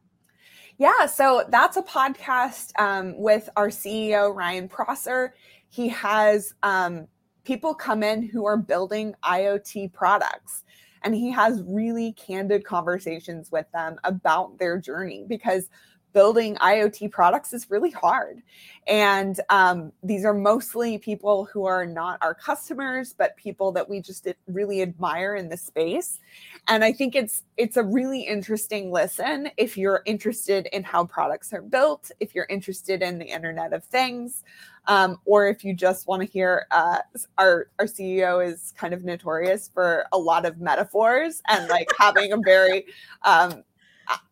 Yeah, 0.80 1.08
so 1.08 1.44
that's 1.50 1.76
a 1.76 1.84
podcast 1.84 2.72
um, 2.80 3.18
with 3.18 3.50
our 3.58 3.68
CEO, 3.68 4.34
Ryan 4.34 4.70
Prosser. 4.70 5.34
He 5.68 5.90
has 5.90 6.54
um, 6.64 7.06
people 7.44 7.76
come 7.76 8.02
in 8.02 8.24
who 8.24 8.46
are 8.46 8.56
building 8.56 9.14
IoT 9.26 9.92
products, 9.92 10.64
and 11.04 11.14
he 11.14 11.32
has 11.32 11.62
really 11.68 12.14
candid 12.14 12.64
conversations 12.64 13.52
with 13.52 13.66
them 13.74 13.98
about 14.06 14.58
their 14.58 14.80
journey 14.80 15.26
because 15.28 15.70
building 16.14 16.56
IoT 16.56 17.12
products 17.12 17.54
is 17.54 17.70
really 17.70 17.92
hard. 17.92 18.42
And 18.88 19.40
um, 19.50 19.92
these 20.02 20.26
are 20.26 20.34
mostly 20.34 20.98
people 20.98 21.46
who 21.46 21.66
are 21.66 21.86
not 21.86 22.18
our 22.22 22.34
customers, 22.34 23.14
but 23.16 23.38
people 23.38 23.72
that 23.74 23.88
we 23.88 24.02
just 24.02 24.28
really 24.48 24.82
admire 24.82 25.36
in 25.36 25.50
the 25.50 25.58
space. 25.58 26.20
And 26.68 26.84
I 26.84 26.92
think 26.92 27.16
it's 27.16 27.44
it's 27.58 27.78
a 27.78 27.84
really 27.84 28.22
interesting 28.22 28.92
listen 28.92 29.50
if 29.58 29.78
you're 29.78 30.02
interested 30.06 30.68
in 30.72 30.84
how 30.84 31.06
products 31.06 31.54
are 31.54 31.62
built, 31.62 32.12
if 32.20 32.34
you're 32.34 32.48
interested 32.50 33.02
in 33.04 33.20
the 33.20 33.26
Internet 33.26 33.74
of 33.74 33.84
Things, 33.84 34.44
um, 34.88 35.20
or 35.26 35.48
if 35.48 35.64
you 35.64 35.74
just 35.76 36.08
want 36.08 36.22
to 36.22 36.28
hear 36.28 36.66
uh, 36.72 37.00
our 37.38 37.68
our 37.78 37.86
CEO 37.86 38.46
is 38.46 38.74
kind 38.76 38.94
of 38.94 39.04
notorious 39.04 39.70
for 39.72 40.06
a 40.12 40.18
lot 40.18 40.46
of 40.46 40.60
metaphors 40.60 41.42
and 41.48 41.68
like 41.70 41.90
having 41.98 42.34
a 42.34 42.38
very 42.38 42.86
um, 43.24 43.64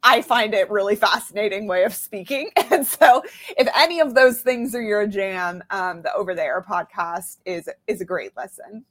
I 0.04 0.22
find 0.22 0.54
it 0.54 0.70
really 0.70 0.96
fascinating 0.96 1.68
way 1.68 1.84
of 1.84 1.94
speaking. 1.94 2.50
And 2.72 2.86
so 2.86 3.24
if 3.58 3.68
any 3.76 4.00
of 4.02 4.14
those 4.14 4.42
things 4.42 4.76
are 4.76 4.82
your 4.82 5.08
jam, 5.08 5.64
um, 5.72 6.02
the 6.02 6.14
Over 6.14 6.36
the 6.36 6.44
Air 6.44 6.64
podcast 6.68 7.38
is 7.46 7.70
is 7.88 8.02
a 8.02 8.06
great 8.06 8.36
lesson. 8.36 8.86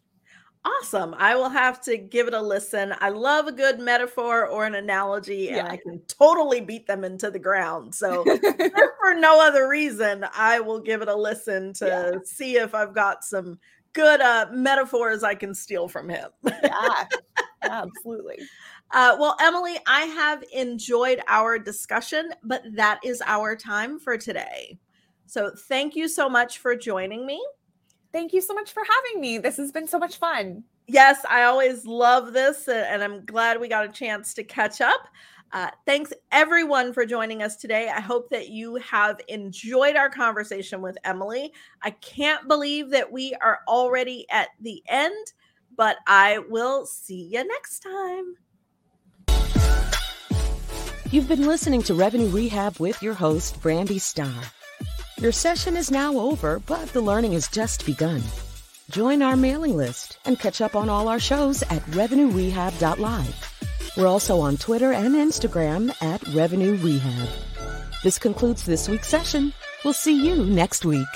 Awesome. 0.64 1.14
I 1.16 1.36
will 1.36 1.48
have 1.48 1.80
to 1.82 1.96
give 1.96 2.26
it 2.26 2.34
a 2.34 2.40
listen. 2.40 2.92
I 3.00 3.10
love 3.10 3.46
a 3.46 3.52
good 3.52 3.78
metaphor 3.78 4.46
or 4.48 4.64
an 4.64 4.74
analogy, 4.74 5.48
and 5.48 5.58
yeah. 5.58 5.68
I 5.68 5.76
can 5.76 6.00
totally 6.08 6.60
beat 6.60 6.86
them 6.86 7.04
into 7.04 7.30
the 7.30 7.38
ground. 7.38 7.94
So, 7.94 8.24
for 9.00 9.14
no 9.14 9.40
other 9.40 9.68
reason, 9.68 10.26
I 10.34 10.58
will 10.58 10.80
give 10.80 11.02
it 11.02 11.08
a 11.08 11.14
listen 11.14 11.72
to 11.74 11.86
yeah. 11.86 12.18
see 12.24 12.56
if 12.56 12.74
I've 12.74 12.94
got 12.94 13.22
some 13.22 13.60
good 13.92 14.20
uh, 14.20 14.46
metaphors 14.52 15.22
I 15.22 15.34
can 15.34 15.54
steal 15.54 15.86
from 15.86 16.08
him. 16.08 16.30
yeah, 16.44 17.04
absolutely. 17.62 18.38
Uh, 18.90 19.16
well, 19.18 19.36
Emily, 19.40 19.78
I 19.86 20.02
have 20.02 20.44
enjoyed 20.52 21.20
our 21.26 21.58
discussion, 21.58 22.30
but 22.44 22.62
that 22.74 23.00
is 23.04 23.22
our 23.26 23.56
time 23.56 23.98
for 23.98 24.16
today. 24.16 24.78
So 25.26 25.50
thank 25.68 25.96
you 25.96 26.08
so 26.08 26.28
much 26.28 26.58
for 26.58 26.76
joining 26.76 27.26
me. 27.26 27.44
Thank 28.12 28.32
you 28.32 28.40
so 28.40 28.54
much 28.54 28.72
for 28.72 28.82
having 28.82 29.20
me. 29.20 29.38
This 29.38 29.56
has 29.56 29.72
been 29.72 29.88
so 29.88 29.98
much 29.98 30.16
fun. 30.16 30.62
Yes, 30.86 31.24
I 31.28 31.42
always 31.42 31.84
love 31.84 32.32
this, 32.32 32.68
and 32.68 33.02
I'm 33.02 33.24
glad 33.24 33.60
we 33.60 33.68
got 33.68 33.84
a 33.84 33.92
chance 33.92 34.32
to 34.34 34.44
catch 34.44 34.80
up. 34.80 35.08
Uh, 35.52 35.70
thanks 35.84 36.12
everyone 36.32 36.92
for 36.92 37.04
joining 37.04 37.42
us 37.42 37.56
today. 37.56 37.88
I 37.88 38.00
hope 38.00 38.30
that 38.30 38.48
you 38.48 38.76
have 38.76 39.20
enjoyed 39.28 39.96
our 39.96 40.10
conversation 40.10 40.80
with 40.80 40.96
Emily. 41.04 41.52
I 41.82 41.90
can't 41.90 42.46
believe 42.46 42.90
that 42.90 43.10
we 43.10 43.34
are 43.40 43.60
already 43.66 44.26
at 44.30 44.48
the 44.60 44.82
end, 44.88 45.32
but 45.76 45.96
I 46.06 46.38
will 46.48 46.86
see 46.86 47.28
you 47.32 47.44
next 47.44 47.80
time. 47.80 48.36
You've 51.12 51.28
been 51.28 51.46
listening 51.46 51.82
to 51.84 51.94
Revenue 51.94 52.28
Rehab 52.28 52.80
with 52.80 53.00
your 53.00 53.14
host, 53.14 53.60
Brandi 53.60 54.00
Starr. 54.00 54.42
Your 55.18 55.30
session 55.30 55.76
is 55.76 55.90
now 55.90 56.18
over, 56.18 56.58
but 56.58 56.92
the 56.92 57.00
learning 57.00 57.32
has 57.34 57.46
just 57.46 57.86
begun. 57.86 58.22
Join 58.90 59.22
our 59.22 59.36
mailing 59.36 59.76
list 59.76 60.18
and 60.24 60.36
catch 60.36 60.60
up 60.60 60.74
on 60.74 60.88
all 60.88 61.06
our 61.06 61.20
shows 61.20 61.62
at 61.62 61.82
revenuerehab.live. 61.92 63.58
We're 63.96 64.08
also 64.08 64.40
on 64.40 64.56
Twitter 64.56 64.92
and 64.92 65.14
Instagram 65.14 65.94
at 66.02 66.26
Revenue 66.34 66.76
Rehab. 66.82 67.28
This 68.02 68.18
concludes 68.18 68.64
this 68.64 68.88
week's 68.88 69.08
session. 69.08 69.52
We'll 69.84 69.94
see 69.94 70.26
you 70.26 70.44
next 70.44 70.84
week. 70.84 71.06